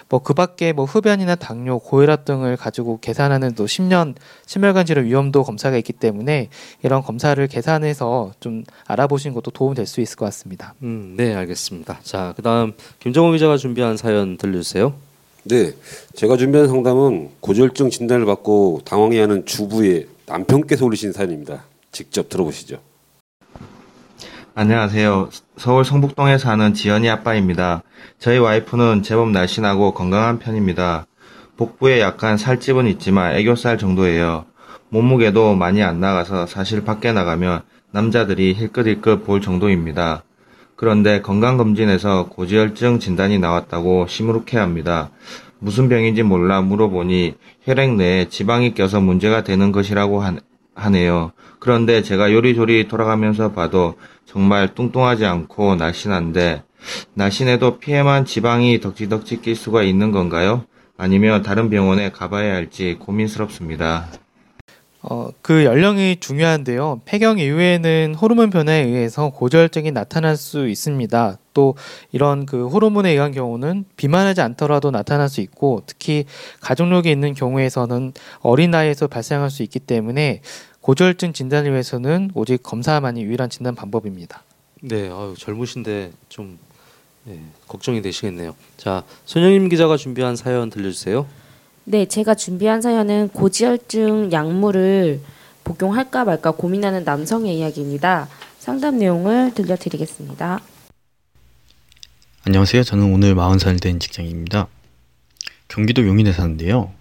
뭐 0.10 0.24
그밖에 0.24 0.74
뭐 0.74 0.86
흡연이나 0.86 1.36
당뇨, 1.36 1.78
고혈압 1.78 2.26
등을 2.26 2.58
가지고 2.58 2.98
계산하는 3.00 3.54
또 3.54 3.66
10년 3.66 4.16
심혈관 4.48 4.88
질환 4.88 5.06
위험도 5.06 5.44
검사가 5.44 5.78
있기 5.78 5.94
때문에 5.94 6.50
이런 6.82 7.04
검사를 7.04 7.46
계산해서 7.48 8.32
좀 8.40 8.64
알아보시는 8.88 9.36
것도 9.36 9.52
도움이 9.52 9.76
될수 9.76 10.02
있을 10.02 10.16
것 10.18 10.26
같습니다. 10.26 10.74
음, 10.82 11.14
네, 11.16 11.36
알겠습니다. 11.36 12.00
자, 12.02 12.34
그다음 12.36 12.74
김정호 13.00 13.34
기자가 13.34 13.58
준비한 13.58 13.98
사연 13.98 14.38
들려주세요. 14.38 14.94
네, 15.44 15.74
제가 16.16 16.38
준비한 16.38 16.68
상담은 16.68 17.30
고지혈증 17.42 17.92
진단을 17.92 18.26
받고 18.26 18.82
당황해하는 18.84 19.46
주부의 19.46 20.08
남편께서 20.26 20.86
올리신 20.86 21.12
사연입니다. 21.12 21.66
직접 21.92 22.30
들어보시죠. 22.30 22.80
안녕하세요. 24.58 25.32
서울 25.58 25.84
성북동에 25.84 26.38
사는 26.38 26.74
지연이 26.74 27.10
아빠입니다. 27.10 27.84
저희 28.20 28.38
와이프는 28.38 29.04
제법 29.04 29.32
날씬하고 29.32 29.94
건강한 29.94 30.40
편입니다. 30.40 31.08
복부에 31.58 32.00
약간 32.00 32.38
살집은 32.38 32.88
있지만 32.88 33.36
애교살 33.36 33.78
정도예요. 33.78 34.46
몸무게도 34.88 35.56
많이 35.56 35.84
안 35.84 36.00
나가서 36.00 36.46
사실 36.46 36.86
밖에 36.86 37.12
나가면 37.12 37.64
남자들이 37.92 38.54
힐끗힐끗 38.54 39.26
볼 39.26 39.42
정도입니다. 39.42 40.24
그런데 40.78 41.20
건강검진에서 41.20 42.30
고지혈증 42.30 43.00
진단이 43.00 43.40
나왔다고 43.40 44.08
시무룩해합니다. 44.08 45.10
무슨 45.60 45.90
병인지 45.90 46.24
몰라 46.24 46.62
물어보니 46.62 47.36
혈액 47.64 47.96
내에 47.96 48.30
지방이 48.30 48.74
껴서 48.74 49.02
문제가 49.02 49.44
되는 49.44 49.74
것이라고 49.74 50.24
하네요. 50.76 51.32
그런데 51.60 52.02
제가 52.04 52.32
요리조리 52.32 52.88
돌아가면서 52.88 53.52
봐도 53.52 53.96
정말 54.36 54.76
뚱뚱하지 54.76 55.26
않고 55.26 55.76
날씬한데 55.76 56.64
날씬해도 57.14 57.80
피에만 57.80 58.26
지방이 58.26 58.82
덕지덕지 58.82 59.42
낄 59.42 59.56
수가 59.56 59.82
있는 59.84 60.12
건가요? 60.12 60.66
아니면 60.98 61.42
다른 61.42 61.70
병원에 61.70 62.12
가봐야 62.12 62.54
할지 62.54 62.98
고민스럽습니다. 63.00 64.10
어, 65.08 65.30
그 65.42 65.64
연령이 65.64 66.18
중요한데요. 66.20 67.02
폐경 67.06 67.40
이후에는 67.40 68.16
호르몬 68.16 68.50
변화에 68.50 68.82
의해서 68.82 69.30
고지혈증이 69.30 69.92
나타날 69.92 70.36
수 70.36 70.68
있습니다. 70.68 71.38
또 71.54 71.76
이런 72.12 72.46
그 72.46 72.68
호르몬에 72.68 73.12
의한 73.12 73.32
경우는 73.32 73.86
비만하지 73.96 74.42
않더라도 74.42 74.92
나타날 74.92 75.30
수 75.30 75.42
있고 75.42 75.84
특히 75.86 76.26
가족력이 76.60 77.10
있는 77.10 77.36
경우에서는 77.36 78.14
어린 78.40 78.72
나이에서 78.72 79.08
발생할 79.08 79.50
수 79.52 79.64
있기 79.64 79.80
때문에 79.80 80.42
고지혈증 80.86 81.34
진단을 81.34 81.72
위해서는 81.72 82.30
오직 82.36 82.62
검사만이 82.62 83.24
유일한 83.24 83.50
진단 83.50 83.74
방법입니다. 83.74 84.44
네, 84.82 85.10
아유, 85.10 85.34
젊으신데 85.36 86.12
좀 86.30 86.60
네, 87.24 87.42
걱정이 87.68 88.04
되시겠네요. 88.04 88.56
자, 88.78 89.04
손영임 89.26 89.68
기자가 89.70 89.98
준비한 89.98 90.36
사연 90.36 90.70
들려주세요. 90.70 91.26
네, 91.86 92.06
제가 92.06 92.36
준비한 92.36 92.84
사연은 92.84 93.30
고지혈증 93.30 94.32
약물을 94.32 95.22
복용할까 95.64 96.24
말까 96.24 96.52
고민하는 96.52 97.04
남성의 97.04 97.58
이야기입니다. 97.58 98.28
상담 98.60 99.00
내용을 99.00 99.56
들려드리겠습니다. 99.56 100.60
안녕하세요. 102.46 102.84
저는 102.84 103.12
오늘 103.12 103.34
40살 103.34 103.82
된 103.82 104.00
직장인입니다. 104.00 104.68
경기도 105.68 106.06
용인에 106.06 106.32
사는데요. 106.32 106.94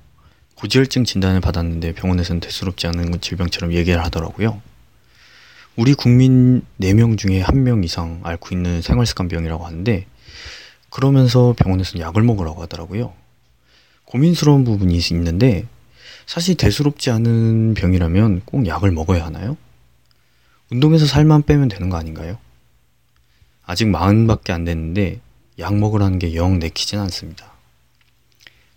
고지혈증 0.64 1.05
진단을 1.05 1.42
받았는데 1.42 1.92
병원에서는 1.92 2.40
대수롭지 2.40 2.87
않은 2.87 3.20
질병처럼 3.20 3.74
얘기를 3.74 4.03
하더라고요. 4.03 4.62
우리 5.77 5.92
국민 5.92 6.62
4명 6.81 7.18
중에 7.18 7.42
1명 7.42 7.85
이상 7.85 8.20
앓고 8.22 8.55
있는 8.55 8.81
생활습관병이라고 8.81 9.66
하는데 9.66 10.07
그러면서 10.88 11.55
병원에서는 11.59 12.03
약을 12.03 12.22
먹으라고 12.22 12.62
하더라고요. 12.62 13.12
고민스러운 14.07 14.64
부분이 14.64 14.98
있는데 15.11 15.66
사실 16.24 16.55
대수롭지 16.55 17.11
않은 17.11 17.74
병이라면 17.74 18.42
꼭 18.46 18.66
약을 18.66 18.90
먹어야 18.90 19.27
하나요? 19.27 19.59
운동해서 20.70 21.05
살만 21.05 21.42
빼면 21.42 21.68
되는 21.68 21.90
거 21.90 21.98
아닌가요? 21.98 22.38
아직 23.66 23.87
마흔밖에 23.88 24.55
안 24.55 24.64
됐는데 24.64 25.20
약 25.59 25.77
먹으라는 25.77 26.18
게 26.18 26.35
영 26.35 26.59
내키진 26.59 27.00
않습니다. 27.00 27.53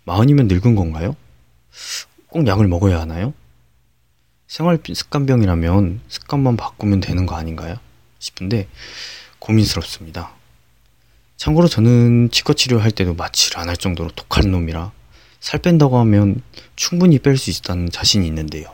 마흔이면 0.04 0.48
늙은 0.48 0.74
건가요? 0.74 1.16
꼭 2.28 2.46
약을 2.46 2.66
먹어야 2.68 3.00
하나요? 3.00 3.32
생활 4.46 4.78
습관병이라면 4.92 6.00
습관만 6.08 6.56
바꾸면 6.56 7.00
되는 7.00 7.26
거 7.26 7.36
아닌가요? 7.36 7.76
싶은데 8.18 8.66
고민스럽습니다. 9.38 10.32
참고로 11.36 11.68
저는 11.68 12.30
치과 12.32 12.52
치료할 12.52 12.90
때도 12.90 13.14
마취를 13.14 13.58
안 13.60 13.68
할 13.68 13.76
정도로 13.76 14.10
독한 14.16 14.50
놈이라 14.50 14.90
살 15.40 15.60
뺀다고 15.60 15.98
하면 15.98 16.42
충분히 16.74 17.18
뺄 17.18 17.36
수 17.36 17.50
있다는 17.50 17.90
자신이 17.90 18.26
있는데요. 18.26 18.66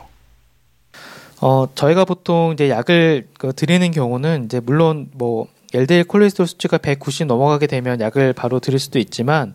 어, 1.41 1.67
저희가 1.75 2.05
보통 2.05 2.53
이제 2.53 2.69
약을 2.69 3.27
그 3.37 3.53
드리는 3.53 3.91
경우는 3.91 4.45
이제 4.45 4.59
물론 4.61 5.09
뭐 5.13 5.47
LDL 5.73 6.05
콜레스테롤 6.05 6.47
수치가 6.47 6.77
190 6.77 7.27
넘어가게 7.27 7.67
되면 7.67 7.99
약을 7.99 8.33
바로 8.33 8.59
드릴 8.59 8.79
수도 8.79 8.97
있지만 8.97 9.53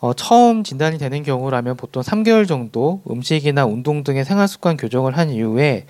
어, 0.00 0.14
처음 0.14 0.64
진단이 0.64 0.96
되는 0.98 1.22
경우라면 1.22 1.76
보통 1.76 2.02
3개월 2.02 2.48
정도 2.48 3.02
음식이나 3.08 3.66
운동 3.66 4.02
등의 4.02 4.24
생활 4.24 4.48
습관 4.48 4.76
교정을 4.78 5.16
한 5.16 5.30
이후에 5.30 5.86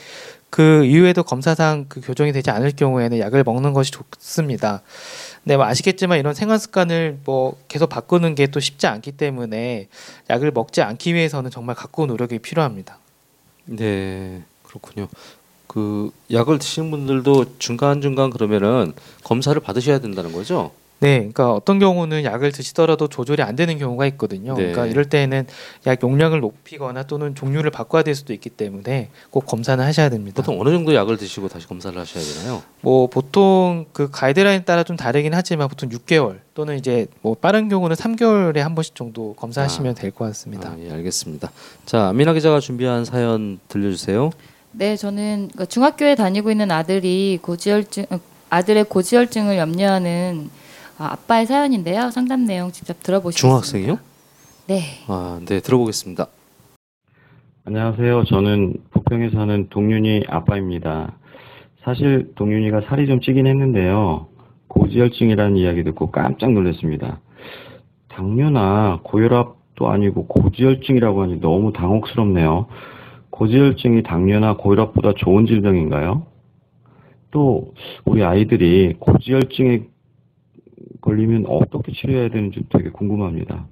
그 0.50 0.84
이후에도 0.84 1.22
검사상 1.22 1.86
그 1.88 2.00
교정이 2.00 2.32
되지 2.32 2.50
않을 2.50 2.72
경우에는 2.72 3.20
약을 3.20 3.44
먹는 3.44 3.72
것이 3.72 3.92
좋습니다. 3.92 4.82
네, 5.44 5.56
뭐 5.56 5.64
아시겠지만 5.64 6.18
이런 6.18 6.34
생활 6.34 6.58
습관을 6.58 7.18
뭐 7.24 7.56
계속 7.68 7.88
바꾸는 7.88 8.34
게 8.34 8.48
또 8.48 8.58
쉽지 8.58 8.88
않기 8.88 9.12
때문에 9.12 9.86
약을 10.28 10.50
먹지 10.50 10.82
않기 10.82 11.14
위해서는 11.14 11.52
정말 11.52 11.76
각고 11.76 12.06
노력이 12.06 12.40
필요합니다. 12.40 12.98
네, 13.66 14.42
그렇군요. 14.64 15.06
그 15.68 16.10
약을 16.32 16.58
드시는 16.58 16.90
분들도 16.90 17.58
중간 17.60 18.00
중간 18.00 18.30
그러면은 18.30 18.92
검사를 19.22 19.58
받으셔야 19.60 20.00
된다는 20.00 20.32
거죠? 20.32 20.72
네, 21.00 21.16
그러니까 21.16 21.52
어떤 21.52 21.78
경우는 21.78 22.24
약을 22.24 22.52
드시더라도 22.52 23.08
조절이 23.08 23.42
안 23.42 23.56
되는 23.56 23.78
경우가 23.78 24.04
있거든요. 24.08 24.54
네. 24.54 24.64
그러니까 24.64 24.86
이럴 24.86 25.06
때에는 25.06 25.46
약 25.86 26.02
용량을 26.02 26.40
높이거나 26.40 27.04
또는 27.04 27.34
종류를 27.34 27.70
바꿔야 27.70 28.02
될 28.02 28.14
수도 28.14 28.34
있기 28.34 28.50
때문에 28.50 29.08
꼭 29.30 29.46
검사는 29.46 29.82
하셔야 29.82 30.10
됩니다. 30.10 30.42
보통 30.42 30.60
어느 30.60 30.68
정도 30.68 30.94
약을 30.94 31.16
드시고 31.16 31.48
다시 31.48 31.66
검사를 31.66 31.98
하셔야 31.98 32.22
되나요? 32.22 32.62
뭐 32.82 33.06
보통 33.06 33.86
그 33.94 34.10
가이드라인 34.10 34.64
따라 34.66 34.82
좀 34.82 34.96
다르긴 34.96 35.32
하지만 35.32 35.68
보통 35.68 35.88
6개월 35.88 36.40
또는 36.52 36.76
이제 36.76 37.06
뭐 37.22 37.34
빠른 37.34 37.70
경우는 37.70 37.96
3개월에 37.96 38.58
한 38.58 38.74
번씩 38.74 38.94
정도 38.94 39.34
검사하시면 39.34 39.92
아, 39.92 39.94
될것 39.94 40.28
같습니다. 40.28 40.68
아, 40.68 40.76
예, 40.80 40.92
알겠습니다. 40.92 41.50
자, 41.86 42.12
민아 42.12 42.34
기자가 42.34 42.60
준비한 42.60 43.06
사연 43.06 43.58
들려주세요. 43.68 44.32
네, 44.72 44.96
저는 44.96 45.48
그 45.56 45.66
중학교에 45.66 46.14
다니고 46.14 46.50
있는 46.50 46.70
아들이 46.70 47.38
고지혈증 47.40 48.04
어, 48.10 48.20
아들의 48.50 48.84
고지혈증을 48.84 49.56
염려하는 49.56 50.50
아, 51.00 51.12
아빠의 51.12 51.46
사연인데요. 51.46 52.10
상담 52.10 52.44
내용 52.44 52.70
직접 52.72 53.02
들어보시겠습니다. 53.02 53.62
중학생이요? 53.62 53.98
네. 54.66 54.82
아, 55.08 55.40
네, 55.46 55.60
들어보겠습니다. 55.60 56.26
안녕하세요. 57.64 58.24
저는 58.24 58.74
부평에 58.90 59.30
사는 59.30 59.68
동윤이 59.70 60.24
아빠입니다. 60.28 61.16
사실 61.84 62.32
동윤이가 62.34 62.82
살이 62.82 63.06
좀 63.06 63.22
찌긴 63.22 63.46
했는데요. 63.46 64.26
고지혈증이라는 64.68 65.56
이야기 65.56 65.84
듣고 65.84 66.10
깜짝 66.10 66.52
놀랐습니다. 66.52 67.20
당뇨나 68.08 69.00
고혈압도 69.02 69.88
아니고 69.88 70.26
고지혈증이라고 70.26 71.22
하니 71.22 71.40
너무 71.40 71.72
당혹스럽네요. 71.72 72.66
고지혈증이 73.30 74.02
당뇨나 74.02 74.58
고혈압보다 74.58 75.14
좋은 75.16 75.46
질병인가요? 75.46 76.26
또 77.30 77.72
우리 78.04 78.22
아이들이 78.22 78.96
고지혈증에 78.98 79.84
걸리면 81.00 81.46
어떻게 81.46 81.92
치료해야 81.92 82.30
되는지 82.30 82.60
되게 82.70 82.90
궁금합니다. 82.90 83.66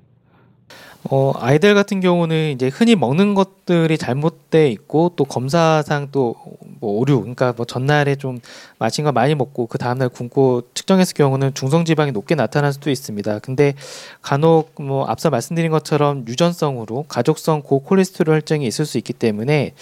어, 1.11 1.33
아이들 1.37 1.75
같은 1.75 2.01
경우는 2.01 2.51
이제 2.53 2.69
흔히 2.69 2.97
먹는 2.97 3.35
것들이 3.35 3.97
잘못돼 3.97 4.71
있고 4.71 5.13
또 5.17 5.25
검사상 5.25 6.09
또 6.11 6.35
뭐 6.81 6.99
오류 6.99 7.21
그러니까 7.21 7.53
뭐 7.57 7.67
전날에 7.67 8.17
좀 8.17 8.41
마신 8.79 9.05
거 9.05 9.13
많이 9.13 9.35
먹고 9.35 9.67
그 9.67 9.79
다음날 9.79 10.09
굶고 10.09 10.63
측정했을 10.75 11.15
경우는 11.15 11.55
중성 11.55 11.85
지방이 11.85 12.13
높게 12.13 12.35
나타날 12.35 12.73
수도 12.73 12.91
있습니다. 12.91 13.41
근데 13.41 13.75
간혹 14.23 14.73
뭐 14.81 15.07
앞서 15.07 15.31
말씀드린 15.31 15.71
것처럼 15.71 16.25
유전성으로 16.27 17.07
가족성 17.09 17.63
고콜레스테롤 17.63 18.37
혈증이 18.37 18.67
있을 18.67 18.87
수 18.87 18.99
있기 18.99 19.13
때문에 19.13 19.73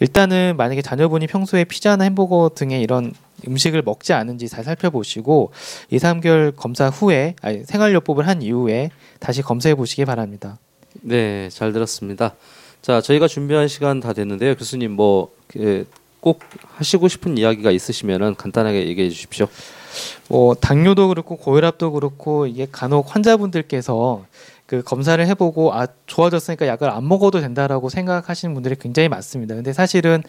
일단은 0.00 0.54
만약에 0.56 0.82
자녀분이 0.82 1.26
평소에 1.26 1.64
피자나 1.64 2.04
햄버거 2.04 2.50
등의 2.54 2.80
이런 2.82 3.12
음식을 3.46 3.82
먹지 3.82 4.12
않은지 4.12 4.48
잘 4.48 4.64
살펴보시고 4.64 5.52
2, 5.90 5.98
3개월 5.98 6.54
검사 6.54 6.88
후에 6.88 7.34
아니, 7.42 7.64
생활요법을 7.64 8.26
한 8.26 8.42
이후에 8.42 8.90
다시 9.18 9.42
검사해 9.42 9.74
보시기 9.74 10.04
바랍니다. 10.04 10.58
네, 11.02 11.48
잘 11.50 11.72
들었습니다. 11.72 12.34
자, 12.82 13.00
저희가 13.00 13.28
준비한 13.28 13.68
시간 13.68 14.00
다 14.00 14.12
됐는데요. 14.12 14.54
교수님 14.54 14.92
뭐꼭 14.92 15.38
그, 15.48 16.34
하시고 16.76 17.08
싶은 17.08 17.36
이야기가 17.36 17.70
있으시면은 17.70 18.36
간단하게 18.36 18.86
얘기해 18.86 19.10
주십시오. 19.10 19.48
뭐 20.28 20.54
당뇨도 20.54 21.08
그렇고 21.08 21.36
고혈압도 21.36 21.92
그렇고 21.92 22.46
이게 22.46 22.66
간혹 22.70 23.14
환자분들께서 23.14 24.24
그 24.66 24.82
검사를 24.82 25.24
해보고 25.24 25.72
아 25.72 25.86
좋아졌으니까 26.06 26.66
약을 26.66 26.90
안 26.90 27.06
먹어도 27.06 27.40
된다라고 27.40 27.88
생각하시는 27.88 28.52
분들이 28.54 28.74
굉장히 28.74 29.08
많습니다. 29.08 29.54
근데 29.54 29.72
사실은 29.72 30.22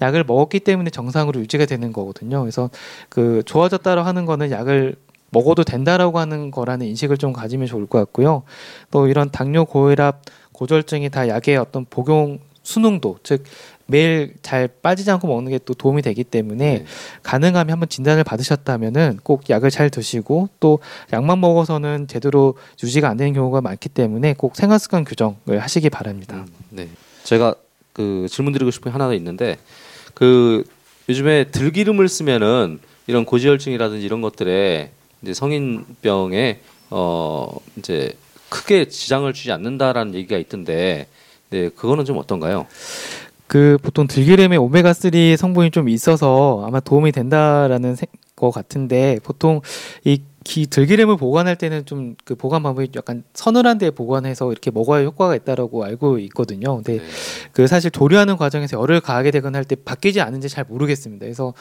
약을 0.00 0.24
먹었기 0.24 0.60
때문에 0.60 0.90
정상으로 0.90 1.40
유지가 1.40 1.66
되는 1.66 1.92
거거든요. 1.92 2.40
그래서 2.40 2.70
그 3.08 3.42
좋아졌다고 3.44 4.00
하는 4.00 4.24
거는 4.26 4.50
약을 4.50 4.96
먹어도 5.30 5.64
된다라고 5.64 6.18
하는 6.18 6.50
거라는 6.50 6.86
인식을 6.86 7.18
좀 7.18 7.32
가지면 7.32 7.66
좋을 7.66 7.86
것 7.86 7.98
같고요. 7.98 8.42
또 8.90 9.08
이런 9.08 9.30
당뇨, 9.30 9.64
고혈압, 9.64 10.22
고지혈증이 10.52 11.10
다 11.10 11.28
약의 11.28 11.56
어떤 11.56 11.86
복용 11.88 12.38
수능도 12.62 13.18
즉 13.22 13.42
매일 13.86 14.34
잘 14.42 14.68
빠지지 14.68 15.10
않고 15.10 15.26
먹는 15.26 15.50
게 15.50 15.58
또 15.64 15.74
도움이 15.74 16.02
되기 16.02 16.24
때문에 16.24 16.78
네. 16.78 16.84
가능하면 17.22 17.72
한번 17.72 17.88
진단을 17.88 18.24
받으셨다면은 18.24 19.20
꼭 19.22 19.48
약을 19.48 19.70
잘 19.70 19.90
드시고 19.90 20.48
또 20.60 20.80
약만 21.12 21.40
먹어서는 21.40 22.08
제대로 22.08 22.54
유지가 22.82 23.08
안 23.08 23.16
되는 23.16 23.32
경우가 23.32 23.60
많기 23.60 23.88
때문에 23.88 24.34
꼭 24.34 24.56
생활 24.56 24.78
습관 24.78 25.04
교정을 25.04 25.58
하시기 25.60 25.90
바랍니다. 25.90 26.44
네. 26.70 26.88
제가 27.24 27.54
그 27.92 28.26
질문 28.30 28.52
드리고 28.52 28.70
싶은 28.70 28.90
게 28.90 28.92
하나 28.92 29.06
더 29.06 29.14
있는데 29.14 29.56
그 30.14 30.64
요즘에 31.08 31.44
들기름을 31.44 32.08
쓰면은 32.08 32.80
이런 33.06 33.24
고지혈증이라든지 33.24 34.04
이런 34.04 34.22
것들에 34.22 34.90
이제 35.22 35.34
성인병에 35.34 36.60
어 36.90 37.48
이제 37.76 38.12
크게 38.48 38.88
지장을 38.88 39.32
주지 39.32 39.52
않는다라는 39.52 40.14
얘기가 40.14 40.36
있던데 40.38 41.06
네 41.50 41.68
그거는 41.68 42.04
좀 42.04 42.18
어떤가요? 42.18 42.66
그 43.52 43.76
보통 43.82 44.06
들기름에 44.06 44.56
오메가 44.56 44.94
3 44.94 45.10
성분이 45.36 45.72
좀 45.72 45.90
있어서 45.90 46.64
아마 46.66 46.80
도움이 46.80 47.12
된다라는 47.12 47.96
생- 47.96 48.08
것 48.34 48.50
같은데 48.50 49.18
보통 49.22 49.60
이 50.04 50.22
기, 50.42 50.66
들기름을 50.66 51.18
보관할 51.18 51.54
때는 51.56 51.84
좀 51.84 52.16
그 52.24 52.34
보관 52.34 52.62
방법이 52.62 52.88
약간 52.96 53.24
서늘한 53.34 53.76
데에 53.76 53.90
보관해서 53.90 54.50
이렇게 54.52 54.70
먹어야 54.70 55.04
효과가 55.04 55.36
있다라고 55.36 55.84
알고 55.84 56.18
있거든요. 56.20 56.76
근데 56.76 56.96
네. 56.96 57.04
그 57.52 57.66
사실 57.66 57.90
조리하는 57.90 58.38
과정에서 58.38 58.80
열을 58.80 59.00
가하게 59.02 59.30
되거나 59.32 59.58
할 59.58 59.64
때 59.66 59.76
바뀌지 59.76 60.22
않은지 60.22 60.48
잘 60.48 60.64
모르겠습니다. 60.66 61.24
그래서 61.26 61.52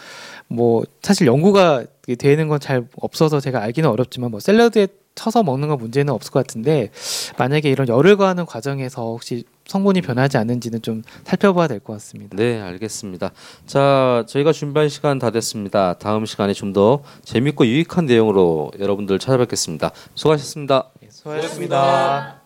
뭐 0.47 0.83
사실 1.01 1.27
연구가 1.27 1.83
되는 2.17 2.47
건 2.47 2.57
잘 2.61 2.87
없어서 3.01 3.41
제가 3.41 3.61
알기는 3.61 3.89
어렵지만 3.89 4.31
뭐 4.31 4.39
샐러드에 4.39 4.87
쳐서 5.13 5.43
먹는 5.43 5.67
건 5.67 5.77
문제는 5.77 6.13
없을 6.13 6.31
것 6.31 6.39
같은데 6.47 6.89
만약에 7.37 7.69
이런 7.69 7.89
열을 7.89 8.15
가하는 8.15 8.45
과정에서 8.45 9.01
혹시 9.03 9.43
성분이 9.71 10.01
변하지 10.01 10.37
않는지는 10.37 10.81
좀 10.81 11.01
살펴봐야 11.23 11.67
될 11.67 11.79
것 11.79 11.93
같습니다. 11.93 12.35
네, 12.35 12.59
알겠습니다. 12.59 13.31
자, 13.65 14.25
저희가 14.27 14.51
준비한 14.51 14.89
시간 14.89 15.17
다 15.19 15.31
됐습니다. 15.31 15.93
다음 15.93 16.25
시간에 16.25 16.53
좀 16.53 16.71
더 16.71 17.01
재밌고 17.25 17.65
유익한 17.65 18.05
내용으로 18.05 18.71
여러분들 18.79 19.19
찾아뵙겠습니다. 19.19 19.91
수고하셨습니다. 20.15 20.89
수고하셨습니다. 21.09 22.41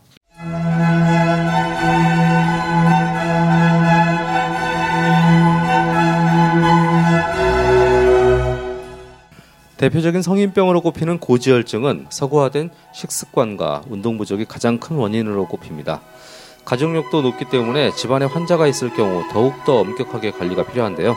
대표적인 9.78 10.22
성인병으로 10.22 10.82
꼽히는 10.82 11.20
고지혈증은 11.20 12.08
서구화된 12.10 12.70
식습관과 12.94 13.84
운동 13.90 14.18
부족이 14.18 14.46
가장 14.46 14.80
큰 14.80 14.96
원인으로 14.96 15.48
꼽힙니다. 15.48 16.02
가족력도 16.66 17.22
높기 17.22 17.46
때문에 17.46 17.92
집안에 17.92 18.26
환자가 18.26 18.68
있을 18.68 18.94
경우 18.94 19.24
더욱더 19.32 19.80
엄격하게 19.80 20.32
관리가 20.32 20.66
필요한데요. 20.66 21.16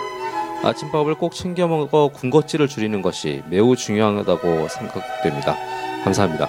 아침밥을 0.63 1.15
꼭 1.15 1.35
챙겨 1.35 1.67
먹어 1.67 2.09
군것질을 2.09 2.69
줄이는 2.69 3.03
것이 3.03 3.43
매우 3.49 3.77
중요하다고 3.77 4.69
생각됩니다. 4.69 5.57
감사합니다. 6.05 6.49